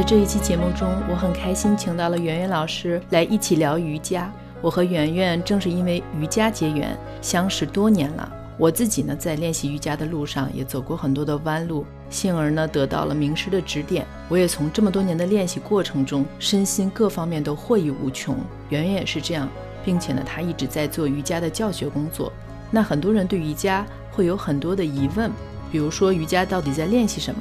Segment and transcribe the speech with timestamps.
[0.00, 4.32] 在这一期节目中，我很开心请到了圆圆老师来一起聊瑜伽。
[4.62, 8.32] 我和圆圆正是因为瑜伽结缘，相识多年了。
[8.56, 14.06] 我自己呢，在练习瑜伽的路上也走过很多的弯路，幸而呢得到了名师的指点。
[14.30, 18.34] 我也从这么多年的练习过程中，身心各方面都获益无穷。
[18.70, 19.46] 圆圆也是这样，
[19.84, 22.32] 并且呢，她一直在做瑜伽的教学工作。
[22.70, 25.30] 那很多人对瑜伽会有很多的疑问，
[25.70, 27.40] 比如说瑜伽到底在练习什么？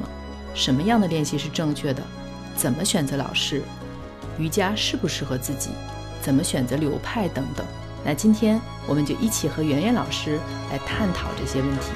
[0.53, 2.03] 什么样的练习是正确的？
[2.59, 3.61] 怎么选择老师？
[4.37, 5.69] 瑜伽适不适合自己？
[6.21, 7.65] 怎么选择流派等等？
[8.03, 10.37] 那今天我们就一起和圆圆老师
[10.69, 11.93] 来探讨这些问题。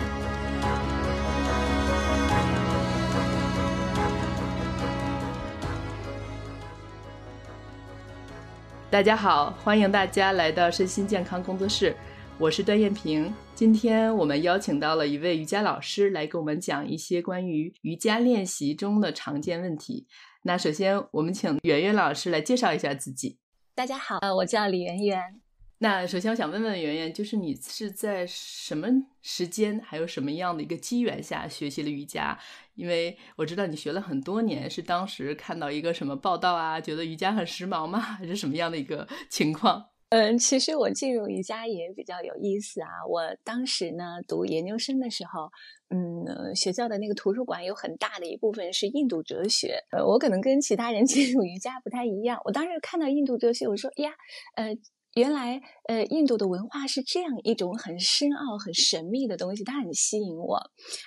[8.90, 11.94] 大家好，欢迎大家来到身心健康工作室，
[12.38, 13.34] 我是段艳萍。
[13.54, 20.08] 今天我们邀请到了一位瑜伽老师来给我们讲一些关于瑜伽练习中的常见问题。
[20.46, 23.38] 那首先，我们请圆圆老师来介绍一下自己。
[23.74, 25.40] 大家好，呃，我叫李圆圆。
[25.78, 28.90] 那首先，我想问问圆圆，就是你是在什么
[29.22, 32.38] 时间，还有什么样的一个机缘下学习了瑜伽？
[32.76, 37.98] 因为我知道你学了很多年，是当时看到一个什么报道啊，觉得瑜伽很时髦吗？
[38.02, 39.92] 还是什么样的一个情况？
[40.14, 42.88] 嗯，其实我进入瑜伽也比较有意思啊。
[43.10, 45.50] 我当时呢读研究生的时候，
[45.90, 49.80] 嗯，学校的那个图书馆有很大的一部分是印度哲学。
[49.90, 52.40] 呃，我可能跟其他人 进入瑜伽不太一样。
[52.46, 54.12] 我当时看到印度哲学，我说呀，
[54.56, 54.78] 呃，
[55.16, 60.58] 原来呃印度的文化是这样一种很深奥、很神秘的东西，它很吸引我。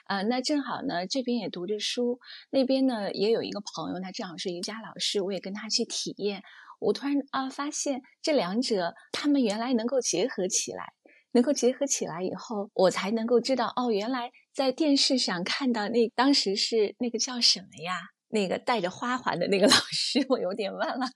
[0.06, 2.18] 啊，那正好呢，这边也读着书，
[2.50, 6.42] 那边呢也有一个朋友，他正好是瑜伽老师，我也跟他去体验。
[6.78, 10.92] 我突然啊，发现这两者他们原来能够结合起来，
[11.32, 17.98] 能够结合起来以后，我才能够知道哦，原来在电视上看到那当时是那个叫什么呀？
[18.28, 21.06] 那个带着花环的那个 老师，我有点忘了，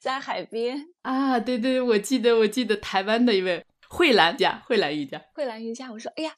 [0.00, 6.32] 在海边啊，对对，我记得我记得台湾的一位慧兰瑜伽，慧兰瑜伽，慧兰瑜伽，我说哎呀。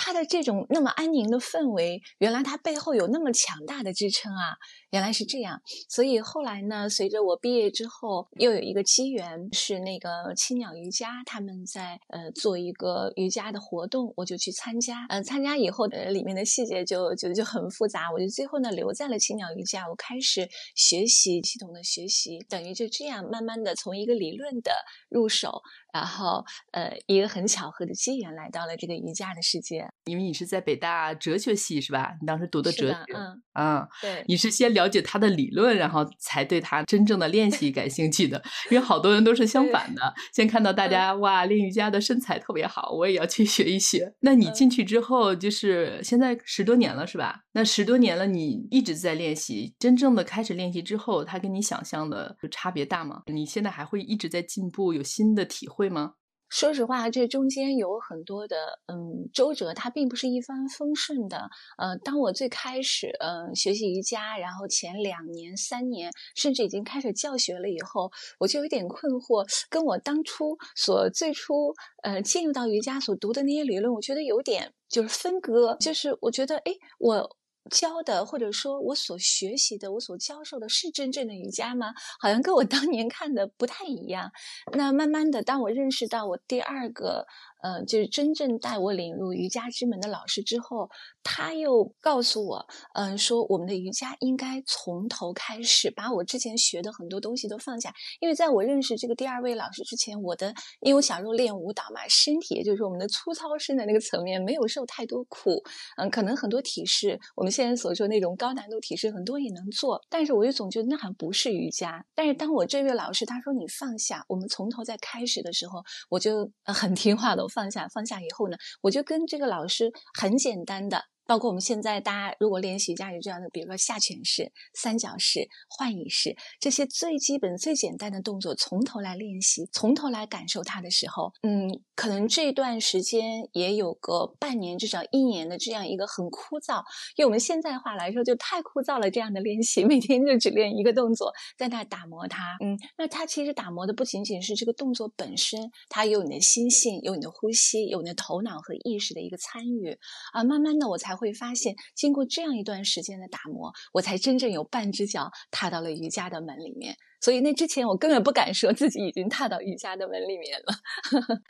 [0.00, 4.54] 他的这种那么安宁的氛围，原来他背后有那么强大的支撑啊！
[4.90, 15.04] 原来是这样，所以后来呢，随着我毕业之后，又有一个机缘，是那个青鸟瑜伽他们在呃做一个瑜伽的活动，我就去参加。
[15.10, 24.72] 呃，参加以后的里面的细节就就就很复杂，我就最后呢留在了青鸟瑜伽，我开始学习系统的学习，等于就这样慢慢的从一个理论的
[25.10, 25.60] 入手，
[25.92, 29.86] 然后呃一个很巧合的机缘来到了这个瑜伽的世界。
[30.06, 32.16] 因为你是在北大哲学系是吧？
[32.20, 38.40] 你当时读的哲学，嗯嗯，对，你是先了解他的理论，然后才对他真正的练习感兴趣的。
[38.70, 44.14] 因为好多人都是相反的，先看到大家哇练瑜伽的身材特别好，我也要去 学一学。
[44.20, 47.40] 那你进去之后，就是现在十多年了是吧？
[47.52, 53.22] 那十多年了，你一直在练习，真正的开始练习之后，他跟你想象的有差别大吗？
[53.26, 56.12] 你现在还会一直在进步，有新的体会吗？
[56.48, 61.50] 说实话，这中间有很多的嗯周折，它并不是一帆风顺的。
[61.76, 75.76] 呃，当我最开始嗯学习瑜伽，然后前两年、三年，甚至已经开始教学了以后，我就有点困惑，跟我当初所最初呃进入到瑜伽所读的那些理论，我觉得有点就是分割。
[75.78, 77.37] 就是我觉得，哎，我。
[77.68, 81.94] 教的，或者说我所学习的，我所教授的是真正的瑜伽吗？
[82.18, 84.32] 好像跟我当年看的不太一样。
[84.72, 87.26] 那慢慢的，当我认识到我第二个。
[87.60, 90.88] 呃，就是真正带我领入瑜伽之门的老师之后，
[91.22, 97.92] 他又告诉我，嗯，说我们的瑜伽应该从头开始，把我之前学的很多东西都放下。
[98.20, 105.60] 因为在我认识这个第二位老师之前，我的因为我小时候练舞蹈嘛，身体也就是我们的粗糙身的那个层面没有受太多苦，
[105.96, 112.04] 嗯，可能很多体式我们现在所说那种高难度体式很多也能做，但是我就总觉得那还不是瑜伽。
[112.14, 117.47] 但是当我这位老师他说你放下，我们从头再开始的时候，我就很听话的。
[117.48, 121.04] 放下，放下以后呢，我就跟这个老师很简单的。
[121.28, 136.82] 包括我们现在大家如果练习瑜伽有这样的，比如说下犬式、三角式、幻影式这些最基本、最简单的动作，从头来练习，从头来感受它的时候，嗯，可能这段时间也有个半年，至少一年的这样一个很枯燥，
[137.16, 139.10] 用我们现在话来说就太枯燥了。
[139.10, 149.98] 这样的练习，每天就只练一个动作，在那打磨它，嗯，那它其实打磨的不仅仅是这个动作本身，它有你的心性，有你的呼吸，有你的头脑和意识的一个参与
[150.32, 151.17] 啊，慢慢的我才。
[151.18, 156.96] 会发现，经过这样一段时间的打磨，我才真正有半只脚踏到了瑜伽的门里面。
[157.20, 160.74] 所以那之前我根本不敢说自己已经踏到瑜伽的门里面了。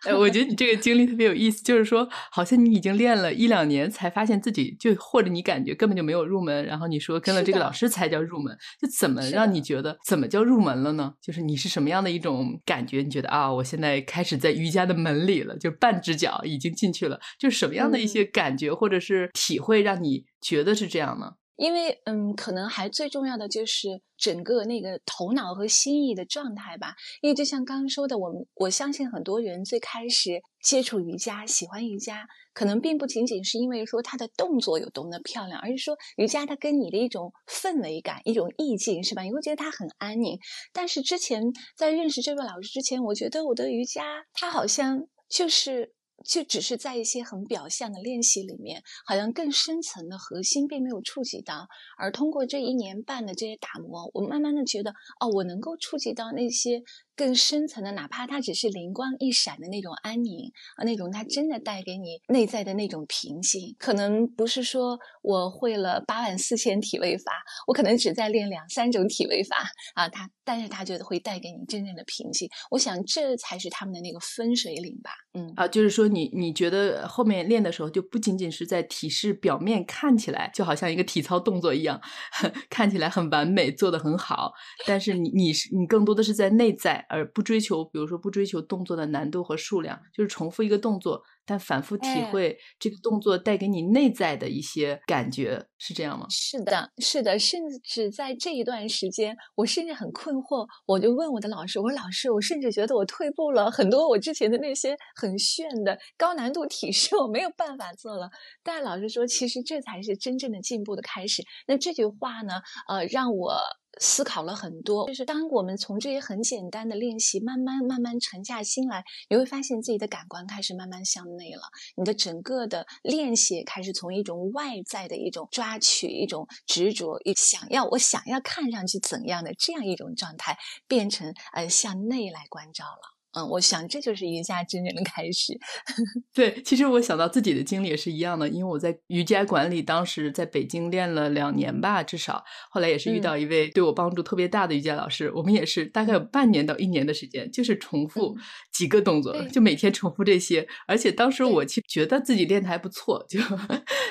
[0.06, 11.12] 哎， 我觉得你这个经历特别有意思，就是说好像你已经练了一两年，才发现自己就或者你感觉根本就没有入门，然后你说跟了这个老师才叫入门，就怎么让你觉得怎么叫入门了呢？
[11.20, 13.02] 就是你是什么样的一种感觉？
[13.02, 21.32] 你觉得啊，我现在开始在瑜伽的门里了，就半只脚已经进去了，就是什么样的一些感觉或者是体会，让你觉得是这样呢？
[21.58, 26.94] 因为，嗯，可能还最重要的就是整个那个头脑和心意的状态吧。
[27.20, 39.22] 因为就像刚刚说的，我们我相信很多人最开始接触瑜伽、喜欢瑜伽，可能并不仅仅是因为说它的动作有多么的漂亮，而是说瑜伽它跟你的一种氛围感、一种意境，是吧？
[39.22, 40.38] 你会觉得它很安宁。
[40.72, 41.42] 但是之前
[41.76, 45.97] 在认识这位老师之前，我觉得我的瑜伽它好像就是。
[46.24, 51.68] 就只是在一些很表象的练习里面，好像更深层的核心并没有触及到。
[51.96, 56.82] 而通过这一年半的这些打磨，我慢慢的觉得，哦，我能够触及到那些。
[57.18, 67.32] 更深层的，哪怕它只是灵光一闪的那种安宁啊，那种它真的带给你内在的那种平静，可能不是说我会了八万四千体位法，
[67.66, 69.56] 我可能只在练两三种体位法
[69.96, 72.48] 啊，它，但是它就会带给你真正的平静。
[72.70, 75.10] 我想这才是他们的那个分水岭吧。
[75.34, 82.00] 嗯啊，就是说你你觉得后面练的时候，就不仅仅是在体式表面看起来就好像一个体操动作一样，
[82.68, 84.52] 看起来很完美，做的很好，
[84.86, 87.06] 但是你你是你更多的是在内在。
[87.08, 96.26] 而不追求，比如说不追求动作的难度和数量，就是重复一个动作，但反复体会这个动作带给你内在的一些感觉，是这样吗？
[96.28, 108.28] 是的，是的，甚至在这一段时间，我甚至很困惑，我就问我的老师，我说老师，我甚至觉得我退步了很多，我之前的那些很炫的高难度体式，我没有办法做了。
[108.62, 111.42] 但老师说，其实这才是真正的进步的开始。
[111.66, 113.58] 那这句话呢，呃，让我。
[114.00, 121.62] 思考了很多，就是当我们从这些很简单的练习慢慢慢慢沉下心来，你会发现自己的感官开始慢慢向内了。
[121.96, 130.56] 你的整个的练习开始从一种外在的一种抓取、一种执着、一想要我想要看上去怎样的这样一种状态，
[130.86, 133.17] 变成呃向内来关照了。
[133.38, 135.56] 嗯，我想这就是瑜伽真正的开始。
[136.34, 142.42] 对，其实我想到自己的经历也是一样的，因为我在瑜伽馆里，当时在北京练了两年吧，至少。
[142.70, 148.36] 后来也是遇到一位对我帮助特别大的瑜伽老师，我们也是大概有半年到一年的时间，就是重复
[148.72, 150.66] 几个动作，就每天重复这些。
[150.88, 153.40] 而且当时我其实觉得自己练的还不错，就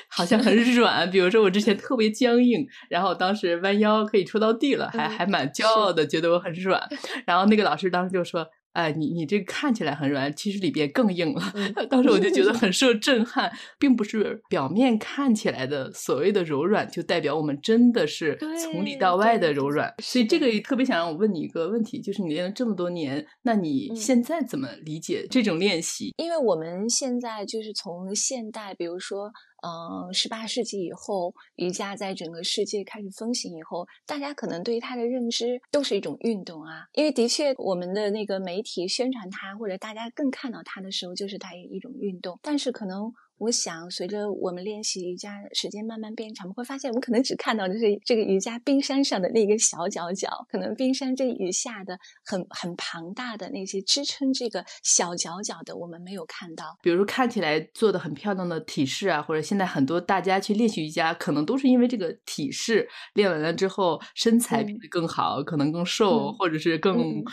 [0.10, 1.10] 好像很 软。
[1.12, 6.82] 比如说我之前特别僵硬，然后当时弯腰可以戳到地了，还还蛮骄傲的，觉得我很软。
[7.26, 8.48] 然后那个老师当时就说。
[8.78, 11.42] 哎，你你这个看起来很软，其实里边更硬了。
[11.90, 19.92] 当时我就觉得 很受震撼，并不是表面看起来的所谓的柔软，就代表我们真的是从里到外的柔软。
[20.04, 26.14] 所以这个也特别想让我问你一个问题，就是你练了这么多年，那你现在怎么理解这种练习？
[26.18, 29.32] 因为我们现在就是从现代，比如说。
[29.68, 36.86] 呃，十八世纪以后，瑜伽在整个世界开始风行以后，大家可能对于它的认知都是一种运动啊。
[36.94, 42.40] 因为的确，我们的那个媒体宣传它，或者大家更看到它的时候，就是它一种运动。
[42.42, 43.12] 但是可能。
[43.40, 56.76] 我想，随着我们练习瑜伽时间慢慢变长，我们会发现，我们可能只看到就是这个瑜伽冰山上的那个小角角，可能冰山这以下的很很庞大的那些支撑这个小角角的，我们没有看到。
[56.82, 67.24] 比如看起来做的很漂亮的体式啊，或者现在很多大家去练习瑜伽，可能都是因为这个体式练完了之后，身材变得更好，可能更瘦，或者是更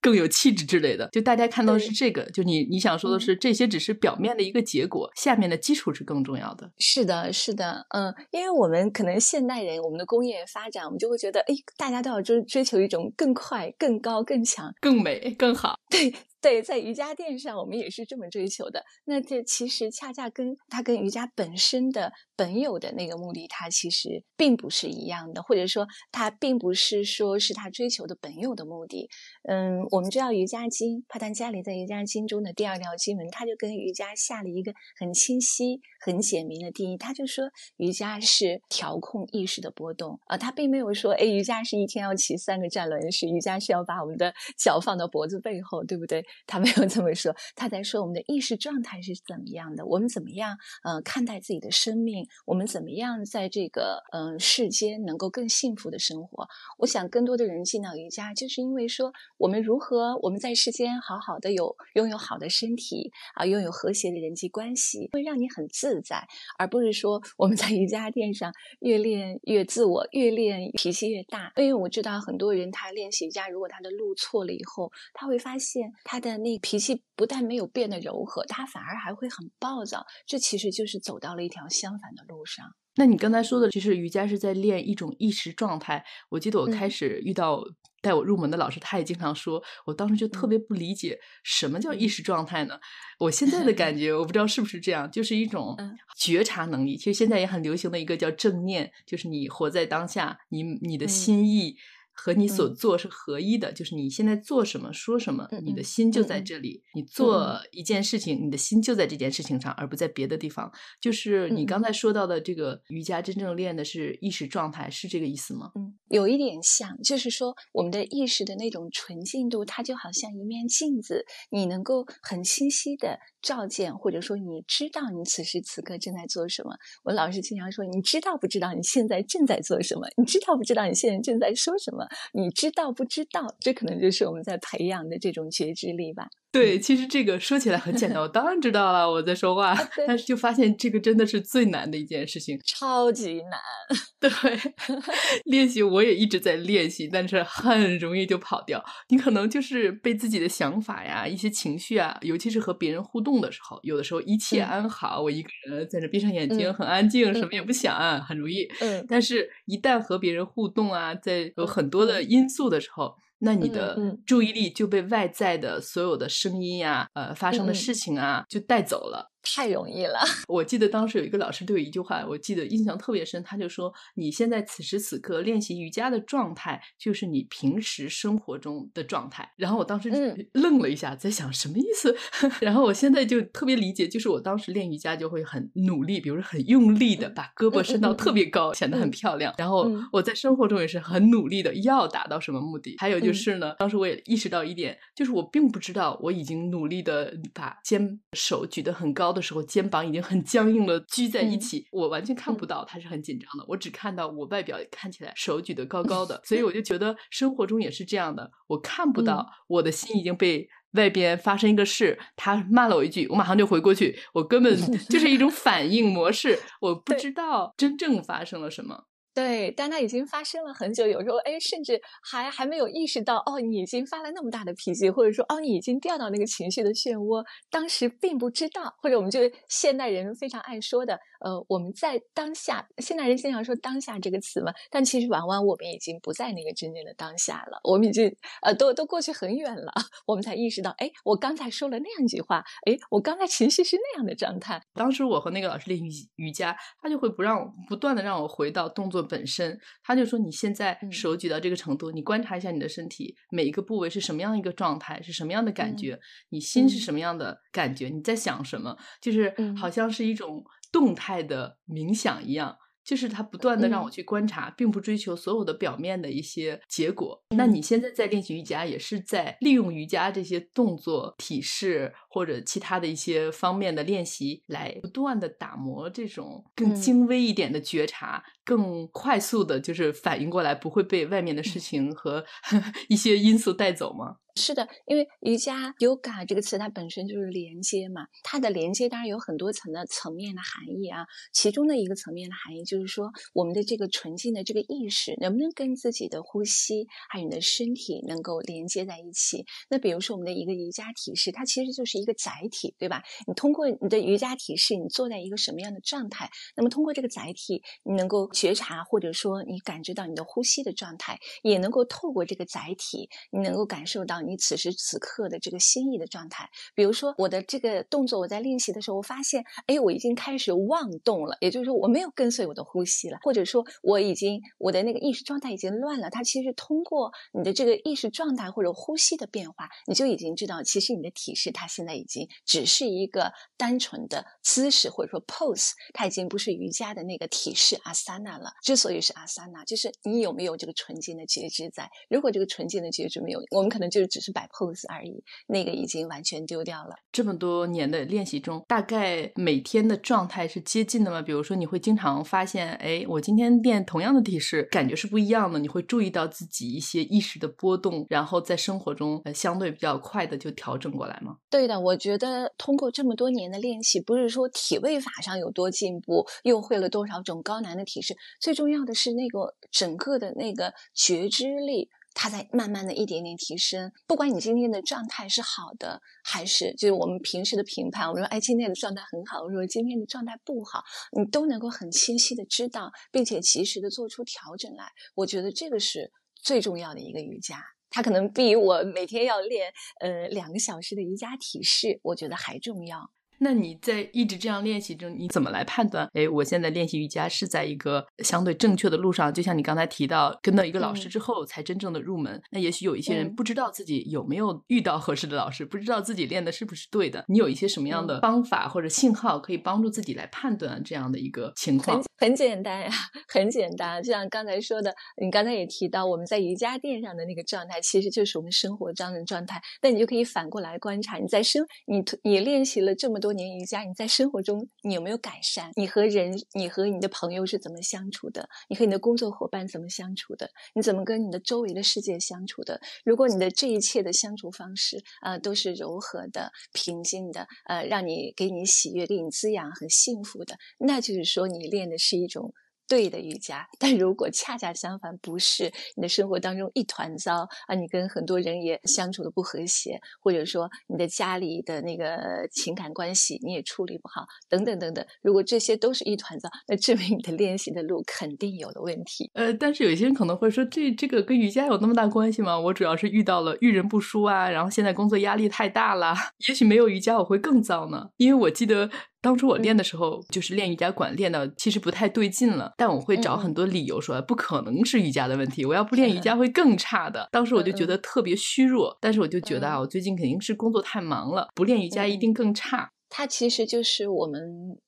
[0.00, 1.08] 更有气质之类的。
[1.10, 5.47] 就大家看到的是这个，就你你想说的是，这些只是表面的一个结果，下面。
[5.48, 6.70] 的基础是更重要的。
[6.78, 15.78] 是的，是的，嗯，因为我们可能现代人，我们的工业发展，我们就会觉得，哎，大家都要追追求一种更快、更高、更强、更美、更好。
[15.90, 16.12] 对。
[16.40, 18.84] 对，在瑜伽垫上，我们也是这么追求的。
[19.06, 29.08] 那这其实恰恰跟它跟瑜伽本身的本有的那个目的，它其实并不是一样的，或者说它并不是说是它追求的本有的目的。
[29.48, 36.96] 嗯，我们知道《瑜伽经》，帕坦加里在《瑜伽经》中的第二条经文，他就跟瑜伽下了一个很清晰、很简明的定义。
[36.96, 37.44] 他就说，
[37.78, 46.24] 瑜伽是调控意识的波动啊，他并没有说，哎，瑜伽是一天要骑三个战轮，是瑜伽是要把我们的脚放到脖子背后，对不对？
[46.46, 56.48] 他没有这么说，他在说我们的意识状态是怎么样的，我们怎么样呃看待自己的生命，我们怎么样在这个嗯世间能够更幸福的生活。
[56.78, 66.26] 我想更多的人进到瑜伽，就是因为说我们如何我们在世间好好的有拥有好的身体啊，拥有和谐的人际关系，会让你很自在，
[66.58, 71.52] 而不是说我们在瑜伽垫上越练越自我，越练脾气越大。
[71.56, 80.04] 因为我知道很多人他练习瑜伽，如果他的路错了以后，他会发现他的那脾气不但没有变得柔和，他反而还会很暴躁。
[80.26, 82.66] 这其实就是走到了一条相反的路上。
[82.96, 86.04] 那你刚才说的，其实瑜伽是在练一种意识状态。
[86.30, 87.62] 我记得我开始遇到
[88.02, 92.76] 带我入门的老师，他也经常说，我当时就特别不理解什么叫意识状态呢？
[93.20, 95.76] 我现在的感觉，我不知道是不是这样，就是一种
[96.16, 96.96] 觉察能力。
[96.96, 101.76] 其实现在也很流行的一个叫正念，就是你活在当下，你你的心意。
[102.20, 106.82] 和你所做是合一的，就是你现在做什么、说什么，你的心就在这里。
[106.94, 110.68] 你做一件事情，你的心就在这件事情上，而不在别的地方。
[111.00, 115.70] 就是你刚才说到的这个瑜伽，真正练的是意识状态，是这个意思吗？
[115.76, 123.18] 嗯，有一点像，就是说我们的意识的那种纯净度，它就好像一面镜子，你能够很清晰的。
[123.40, 126.70] 照见，或者说你知道你此时此刻正在做什么。
[127.04, 130.08] 我老师经常说，你知道不知道你现在正在做什么？
[130.16, 132.04] 你知道不知道你现在正在说什么？
[132.32, 133.54] 你知道不知道？
[133.60, 136.26] 这可能就是我们在培养的这种觉知力吧。
[136.50, 139.76] 对，其实这个说起来很简单，我当然知道了我在说话，
[140.08, 143.60] 但是就发现这个真的是最难的一件事情，超级难。
[144.18, 144.30] 对，
[145.44, 148.82] 练习我也一直在练习，但是很容易就跑掉。
[149.10, 158.66] 你可能就是被自己的想法呀、一些情绪啊，尤其是和别人互动的时候，有的时候一切安好，我一个人在那闭上眼睛，很安静，什么也不想，很容易。
[158.80, 163.14] 嗯，但是一旦和别人互动啊，在有很多的因素的时候。
[163.40, 169.30] 那你的注意力就被外在的所有的声音呀，呃，发生的事情啊，就带走了。
[169.42, 170.20] 太容易了。
[170.48, 173.42] 我记得当时有一个老师对我一句话，我记得印象特别深。
[173.42, 180.10] 他就说：“你现在此时此刻练习瑜伽的状态，就是你平时生活中的状态。”然后我当时
[180.52, 182.14] 愣了一下，在想什么意思。
[182.60, 189.54] 然后我现在就特别理解，就是我当时练瑜伽就会很努力，比如说很用力的把胳膊伸到特别高，显得很漂亮。
[189.56, 192.96] 然后我在生活中也是很努力的，要达到什么目的。
[192.98, 199.38] 还有就是呢，当时我也意识到一点，就是我并不知道我已经努力的把肩手举得很高的。
[199.38, 214.76] 的时候，肩膀已经很僵硬了，拘在一起，我完全看不到他是很紧张的，我只看到我外表看起来手举得高高的，所以我就觉得生活中也是这样的，我看不到我的心已经被外边发生一个事，他骂了我一句，我马上就回过去，我根本
[215.08, 219.04] 就是一种反应模式，我不知道真正发生了什么。
[219.38, 239.92] 对，但它已经发生了很久，有时候哎，甚至还还没有意识到哦，你已经发了那么大的脾气，或者说哦，你已经掉到那个情绪的漩涡，当时并不知道，或者我们就现代人非常爱说的，呃，我们在当下，现代人经常说当下这个词嘛，但其实往往我们已经不在那个真正的当下了，我们已经呃都都过去很远了，
[240.26, 244.82] 我们才意识到，哎，我刚才说了那样一句话，哎，我刚才情绪是那样的状态。
[244.94, 249.18] 当时我和那个老师练瑜瑜伽，他就会不让不断的让我回到动作。
[249.28, 256.18] 本身，他就说你现在手举到这个程度，你观察一下你的身体每一个部位是什么样一个状态，是什么样的感觉，
[256.48, 262.76] 你心是什么样的感觉，你在想什么，就是好像是一种动态的冥想一样。
[263.04, 267.42] 就是它不断的让我去观察，并不追求所有的表面的一些结果。
[267.56, 282.44] 那你现在在练习瑜伽，也是在利用瑜伽这些动作、体式或者其他的一些方面的练习，来不断的打磨这种更精微一点的觉察，更快速的，就是反应过来，不会被外面的事情和
[283.08, 284.36] 一些因素带走吗？
[284.58, 291.24] 是的，因为瑜伽 yoga 这个词它本身就是连接嘛，它的连接当然有很多层的层面的含义啊。
[291.52, 299.64] 其中的一个层面的含义就是说，我们的这个纯净的这个意识能不能跟自己的呼吸还有你的身体能够连接在一起？
[299.88, 303.22] 那比如说我们的一个瑜伽体式，它其实就是一个载体，对吧？
[303.46, 306.50] 你通过你的瑜伽体式，你坐在一个什么样的状态？
[306.74, 314.47] 那么通过这个载体，你能够觉察或者说你感知到你的呼吸的状态，也能够透过这个载体，你能够感受到你。
[314.48, 326.30] 你此时此刻的这个心意的状态，比如说我的这个动作，我在练习的时候，我发现，哎，我已经开始妄动了，也就是说，我没有跟随我的呼吸了，或者说，我已经我的那个意识状态已经乱了。
[326.30, 338.72] 它其实通过你的这个意识状态或者呼吸的变化，你就已经知道，其实你的体式它现在已经只是一个单纯的姿势或者说 pose，它已经不是瑜伽的那个体式阿萨那了。
[338.82, 342.08] 之所以是阿萨那，就是你有没有这个纯净的觉知在？
[342.30, 344.37] 如果这个纯净的觉知没有，我们可能就只。
[344.38, 347.16] 只是摆 pose 而已，那个已经完全丢掉了。
[347.32, 351.42] 这么多年的练习中，大概每天的状态是接近的吗？
[351.42, 355.80] 比如说，你会经常发现，哎，我今天练同样的体式，感觉是不一样的。
[355.80, 361.56] 你会注意到自己一些意识的波动，然后在生活中呃相对比较快的就调整过来吗？
[361.68, 372.08] 对的，我觉得通过这么多年的练习，不是说体位法上有多进步，又会了多少种高难的体式，最重要的是那个整个的那个觉知力。
[372.40, 381.02] 它在慢慢的一点点提升，不管你今天的状态是好的，还是就是我们平时的评判，我们说哎今天的状态很好，我说今天的状态不好，
[381.36, 385.10] 你都能够很清晰的知道，并且及时的做出调整来。
[385.34, 393.32] 我觉得这个是最重要的一个瑜伽，它可能比我每天要练呃两个小时的瑜伽体式，我觉得还重要。
[393.58, 396.28] 那你在一直这样练习中，你怎么来判断？
[396.34, 399.52] 哎，我现在练习瑜伽是在一个相对正确的路上。
[399.52, 402.60] 就像你刚才提到，跟到一个老师之后才真正的入门。
[402.70, 407.44] 那也许有一些人不知道自己有没有遇到合适的老师，不知道自己练的是不是对的。
[407.48, 412.22] 你有一些什么样的方法或者信号可以帮助自己来判断这样的一个情况？
[412.36, 413.10] 很简单呀，
[413.52, 414.22] 很简单。
[414.22, 415.12] 就像刚才说的，
[415.42, 419.80] 你刚才也提到，我们在瑜伽垫上的那个状态，其实就是我们生活中的状态。
[420.02, 425.90] 那你就可以反过来观察，你在生你你练习了这么多多年瑜伽，你在生活中你有没有改善？
[425.96, 428.68] 你和人，你和你的朋友是怎么相处的？
[428.90, 430.68] 你和你的工作伙伴怎么相处的？
[430.94, 433.00] 你怎么跟你的周围的世界相处的？
[433.24, 442.74] 如果你的这一切的相处方式啊都是柔和的、平静的，呃，让你给你喜悦、给你滋养很幸福的，那就是说你练的是一种。
[443.08, 459.50] 对的瑜伽， 但如果恰恰相反，不是你的生活当中一团糟啊，你跟很多人也相处的不和谐，或者说你的家里的那个情感关系你也处理不好，等等等等，如果这些都是一团糟，那证明你的练习的路肯定有了问题。
[459.54, 462.78] 呃，但是有些人可能会说，这这个跟瑜伽有那么大关系吗？
[462.78, 466.34] 我主要是遇到了遇人不淑啊，然后现在工作压力太大了，
[466.68, 469.10] 也许没有瑜伽我会更糟呢，因为我记得。
[469.40, 472.92] 当初我练的时候，就是练瑜伽馆练到，其实不太对劲了。
[472.96, 477.48] 但我会找很多理由说，不可能是瑜伽的问题，我要不练瑜伽 会更差的。
[477.52, 483.12] 当时我就觉得特别虚弱，但是我就觉得啊，我最近肯定是工作太忙了，不练瑜伽一定更差。
[483.30, 484.60] 它其实就是我们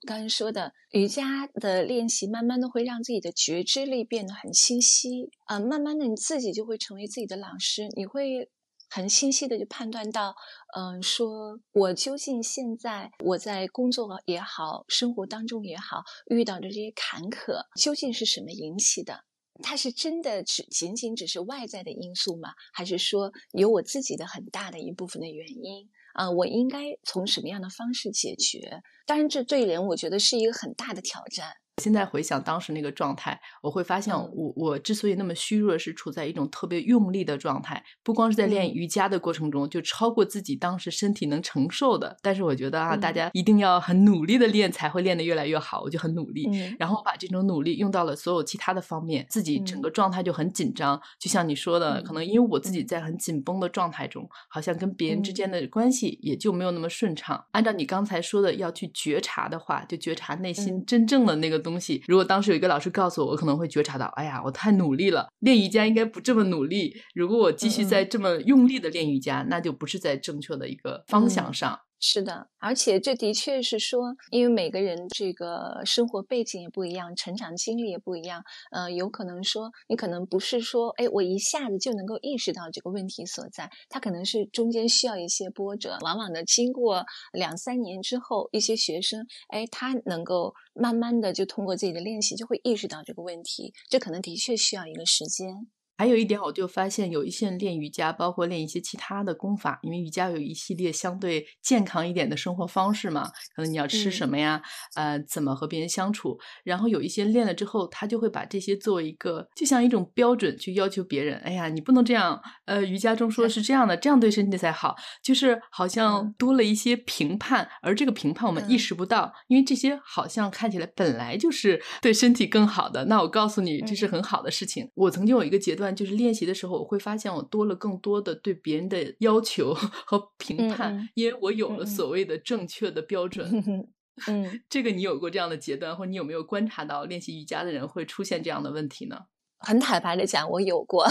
[0.07, 8.49] 刚才说的，瑜伽的练习，慢慢的会让自己的觉知力变得很清晰啊，慢慢的你自己就会成为自己的老师，你会。
[8.91, 10.35] 很清晰的就判断到，
[10.77, 19.25] 嗯，说我究竟现在我在工作也好，生活当中也好，遇到的这些坎坷究竟是什么引起的？
[19.63, 22.51] 它是真的只仅仅只是外在的因素吗？
[22.73, 25.89] 还是说有我自己的很大的一部分的原因？
[26.15, 28.83] 啊，我应该从什么样的方式解决？
[29.07, 31.53] 当然，这对人我觉得是一个很大的挑战。
[31.81, 37.83] 现在回想当时那个状态，我会发现我我之所以那么虚弱，是处在一种特别用力的状态。
[38.03, 42.15] 不光是在练瑜伽的过程中，就超过自己当时身体能承受的。
[42.23, 45.81] 但是我觉得啊，大家一定要很努力的练，才会练得越来越好。
[45.81, 46.47] 我就很努力，
[46.79, 51.01] 然后把这种努力用到了所有其他的方面，自己整个状态就很紧张。
[51.19, 57.43] 就像你说的，可能因为我自己在很紧绷的状态中，好像跟别人之间的关系也就没有那么顺畅。
[57.53, 61.70] 按照你刚才说的，要去觉察的话，就觉察内心真正的那个东。
[61.71, 66.97] 东西，如果当时有一个老师告诉我，我可能会觉察到，哎呀，我太努力了，练瑜伽应该不这么努力。
[67.15, 71.79] 如果我继续在这么用力的练瑜伽，那就不是在正确的一个方向上。
[72.03, 95.69] 是的，而且这的确是说，因为每个人这个生活背景也不一样，成长经历也不一样，呃，有可能说你可能不是说，哎，我一下子就能够意识到这个问题所在，他可能是中间需要一些波折，往往呢，经过两三年之后，一些学生，哎，他能够慢慢的就通过自己的练习，就会意识到这个问题，这可能的确需要一个时间。
[96.01, 104.63] 还有一点，我就发现有一些人练瑜伽，包括练一些其他的功法，因为瑜伽有一系列相对健康一点的生活方式嘛，可能你要吃什么呀，
[104.95, 111.37] 呃，怎么和别人相处，然后有一些练了之后，他就会把这些作为一个，就像一种标准去要求别人。
[111.41, 123.05] 哎呀，你不能这样，呃，瑜伽中说是这样的，这样对身体才好，就是好像多了一些评判，而这个评判我们意识不到，因为这些好像看起来本来就是对身体更好的。
[123.05, 124.89] 那我告诉你，这是很好的事情。
[124.95, 125.90] 我曾经有一个阶段。
[125.95, 133.49] 就是练习的时候，我会发现我多了更多的对别人的要求和评判，因为我有了所谓的正确的标准。
[134.29, 139.17] 嗯， 这个你有过这样的阶段，或你有没有观察到练习瑜伽的人会出现这样的问题呢？
[139.61, 141.07] 很坦白的讲，我有过，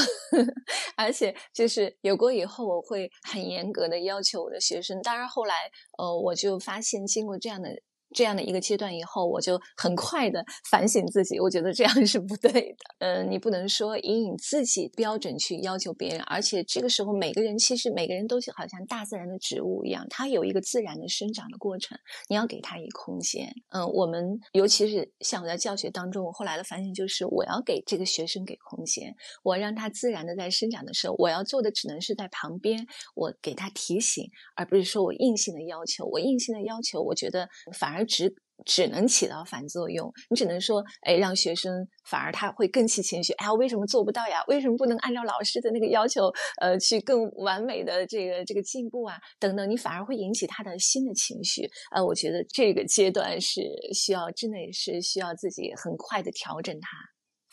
[0.97, 5.01] 而且就是有过以后，我会很严格的要求我的学生。
[5.01, 5.55] 当然后来，
[5.97, 7.69] 呃，我就发现经过这样的。
[8.13, 12.77] 这样的一个阶段以后，我就很快的反省自己，我觉得这样是不对的。
[12.99, 23.53] 嗯，你不能说以你自己标准去要求别人，而且这个时候每个人其实每个人都是好像大自然的植物一样，它有一个自然的生长的过程，你要给它一空间。
[23.69, 36.05] 嗯，我们尤其是像我在教学当中，我后来的反省就是，我要给这个学生给空间，我让他自然的在生长的时候，我要做的只能是在旁边，我给他提醒，而不是说我硬性的要求。
[36.05, 37.98] 我硬性的要求，我觉得反而。
[37.99, 38.33] 而只
[38.65, 44.43] 只能起到反作用，你只能说，哎，让学生反而他会更起情绪，哎呀，为什么做不到呀？
[44.47, 46.31] 为什么不能按照老师的那个要求，
[46.62, 49.15] 呃，去更完美的这个这个进步啊？
[49.39, 51.69] 等等，你反而会引起他的新的情绪。
[51.95, 53.62] 呃，我觉得这个阶段是
[53.93, 56.89] 需要，真的也是需要自己很快的调整它。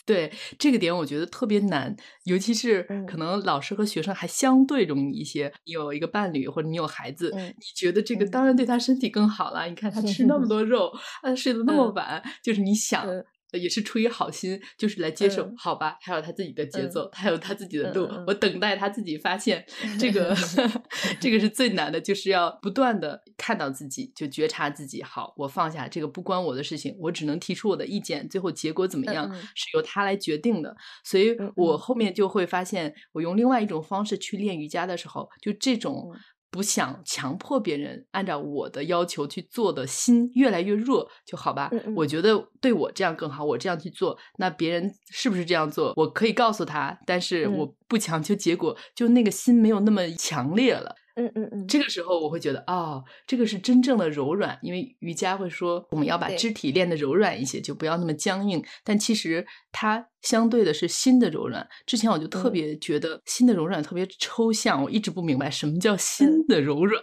[0.06, 5.52] 对这个点，我觉得特别难，尤其是可能老师和学生还相对容易一些。
[5.64, 9.66] 你有一个伴侣或者你有孩子，你觉得这个当然对他身体更好了。
[9.66, 10.92] 你看他 吃那么多肉，
[11.22, 13.04] 他睡得那么晚，就是你想。
[13.52, 15.96] 也是出于好心，就是来接受，好吧？
[16.00, 19.64] 他有他自己的节奏，他有他自己的路，我等待他自己发现。
[19.98, 20.37] 这个，
[21.20, 25.02] 这个是最难的，就是要不断的看到自己，就觉察自己。
[25.02, 30.76] 好，我放下这个不关我的事情，我只能提出我的意见，最后结果怎么样是由他来决定的。
[31.04, 36.12] 所以我后面就会发现，我用另外一种方式去练瑜伽的时候，就这种。
[36.56, 41.70] 不想强迫别人按照我的要求去做的心越来越弱，就好吧。
[41.94, 45.92] 我觉得对我这样更好，我这样去做，那别人是不是这样做？
[45.96, 50.94] 我可以告诉他，但是我不强求结果，就那个心没有那么强烈了。
[51.16, 58.62] 嗯嗯嗯，这个时候我会觉得，哦，这个是真正的柔软，因为瑜伽会说我们要把肢体练得柔软一些，就不要那么僵硬。
[58.85, 61.66] 但其实它相对的是心的柔软。
[61.87, 67.02] 之前我就特别觉得心的柔软特别抽象，我一直不明白什么叫心的柔软。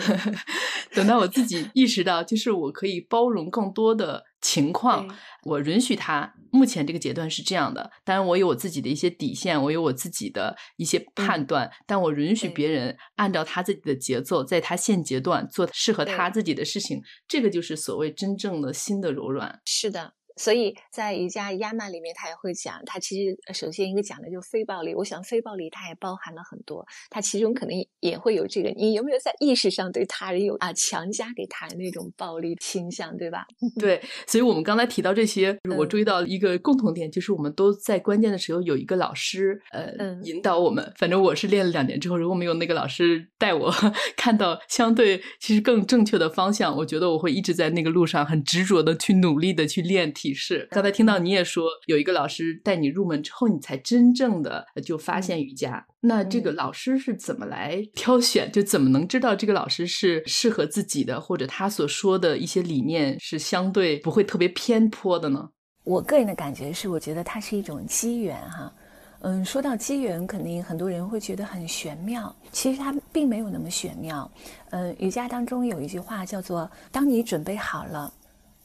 [0.92, 4.22] 等到我自己意识到，就是我可以包容更多的。
[4.44, 5.08] 情况，
[5.44, 19.60] 我允许他目前这个阶段是这样的，当然我有我自己的一些底线，我有我自己的一些判断，但我允许别人按照他自己的节奏，在他现阶段做适合他自己的事情，这个就是所谓真正的心的柔软。
[19.64, 20.12] 是的。
[20.36, 24.94] 所以在瑜伽压曼里面，他也会讲，他其实首先一个讲的就是非暴力。
[24.94, 28.70] 我想非暴力它也包含了很多，它其中可能也会有这个。
[28.70, 33.46] 你有没有在意识上对他人有啊强加给他人那种暴力倾向，对吧？
[33.78, 40.92] 对，所以我们刚才提到这些，我注意到一个共同点，就是我们都在关键的时候有一个老师，呃，引导我们。
[40.98, 43.72] 反正我是练了两年之后，如果没有那个老师带我
[44.16, 50.12] 看到相对其实更正确的方向，我觉得我会一直在那个路上很执着的去努力的去练。
[50.24, 55.86] 提示，刚才听到你也说有一个老师带你入门之后，你才真正的就发现瑜伽。
[56.00, 58.50] 那这个老师是怎么来挑选？
[58.50, 65.50] 就怎么能知道这个老师是适合自己的，或者他所说的一些理念是相对不会特别偏颇的呢？
[65.84, 68.72] 我个人的感觉是，我觉得它是一种机缘哈。
[69.20, 74.30] 嗯，说到机缘，肯定很多人会觉得很玄妙，其实它并没有那么玄妙。
[74.70, 78.10] 嗯，瑜伽当中有一句话叫做“当你准备好了”。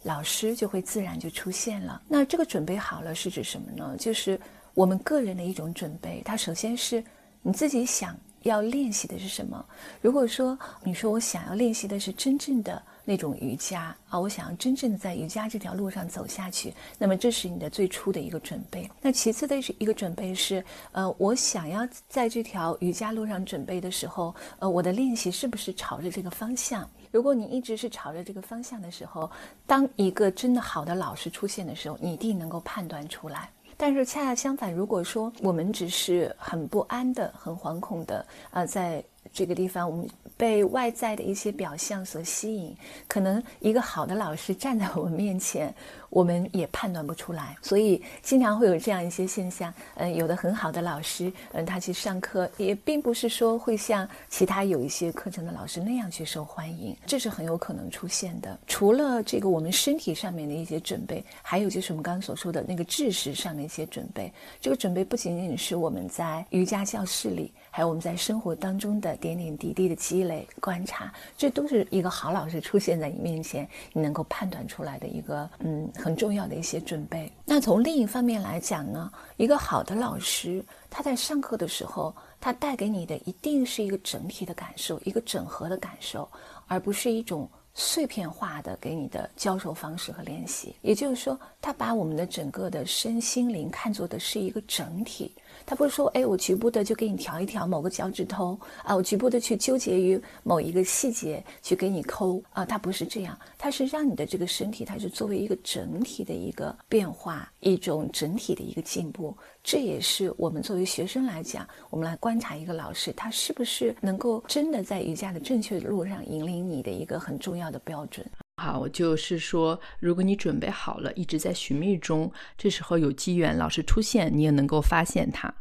[0.03, 2.01] 老师就会自然就出现了。
[2.07, 3.95] 那这个准备好了是指什么呢？
[3.99, 4.39] 就是
[4.73, 6.21] 我们个人的一种准备。
[6.23, 7.03] 它首先是
[7.41, 9.63] 你自己想要练习的是什么。
[10.01, 18.89] 如果说你说我想要练习的是真正的那种瑜伽啊，我想要真正的在瑜伽这条路上走下去，那么这是你的最初的一个准备。
[19.01, 26.89] 那其次的是一个准备是，呃，我想要在这条瑜伽路上准备的时候，呃，我的练习是不是朝着这个方向？
[27.11, 29.29] 如果你一直是朝着这个方向的时候，
[29.65, 33.49] 当一个真的好的老师出现的时候，你一定能够判断出来。
[33.77, 40.07] 但是恰恰相反，如果说我们只是很不安的、很惶恐的，啊，在这个地方我们。
[40.37, 42.73] 被外在的一些表象所吸引，
[43.09, 45.75] 可能一个好的老师站在我们面前，
[46.09, 47.55] 我们也判断不出来。
[47.61, 49.73] 所以经常会有这样一些现象。
[49.95, 58.57] 嗯，有的很好的老师，嗯，他去上课也并不是说会像其他有一些课程的老师那样去受欢迎，这是很有可能出现的。
[58.67, 64.31] 除了这个我们身体上面的一些准备，还有就是我们刚刚所说的那个知识上的一些准备。
[64.61, 67.51] 这个准备不仅仅是我们在瑜伽教室里。
[67.71, 77.31] 还有我们在生活当中的点点滴滴的积累、观察，这都是一个好老师出现在你面前，你能够判断出来的一个嗯很重要的一些准备。
[77.45, 86.27] 那从另一方面来讲呢，一个好的老师他在上课的时候，他带给你的一定是一个整体的感受，一个整合的感受，
[86.67, 90.75] 而不是一种碎片化的给你的教授方式和练习。
[90.81, 95.31] 也就是说，他把我们的整个的身心灵看作的是一个整体。
[95.69, 109.37] 他不是说，哎，我局部的就给你调一调某个脚趾头啊，我局部的去纠结于某一个细节去给你抠啊，他不是这样，他是让你的这个身体，它是作为一个整体的一个变化，一种整体的一个进步。
[109.63, 118.25] 这也是我们作为学生来讲，我们来观察一个老师，他是不是能够真的在瑜伽的正确路上引领你的一个很重要的标准。
[118.59, 125.51] 好，就是说，如果你准备好了，一直在寻觅中，这时候有机缘，老师出现，你也能够发现它，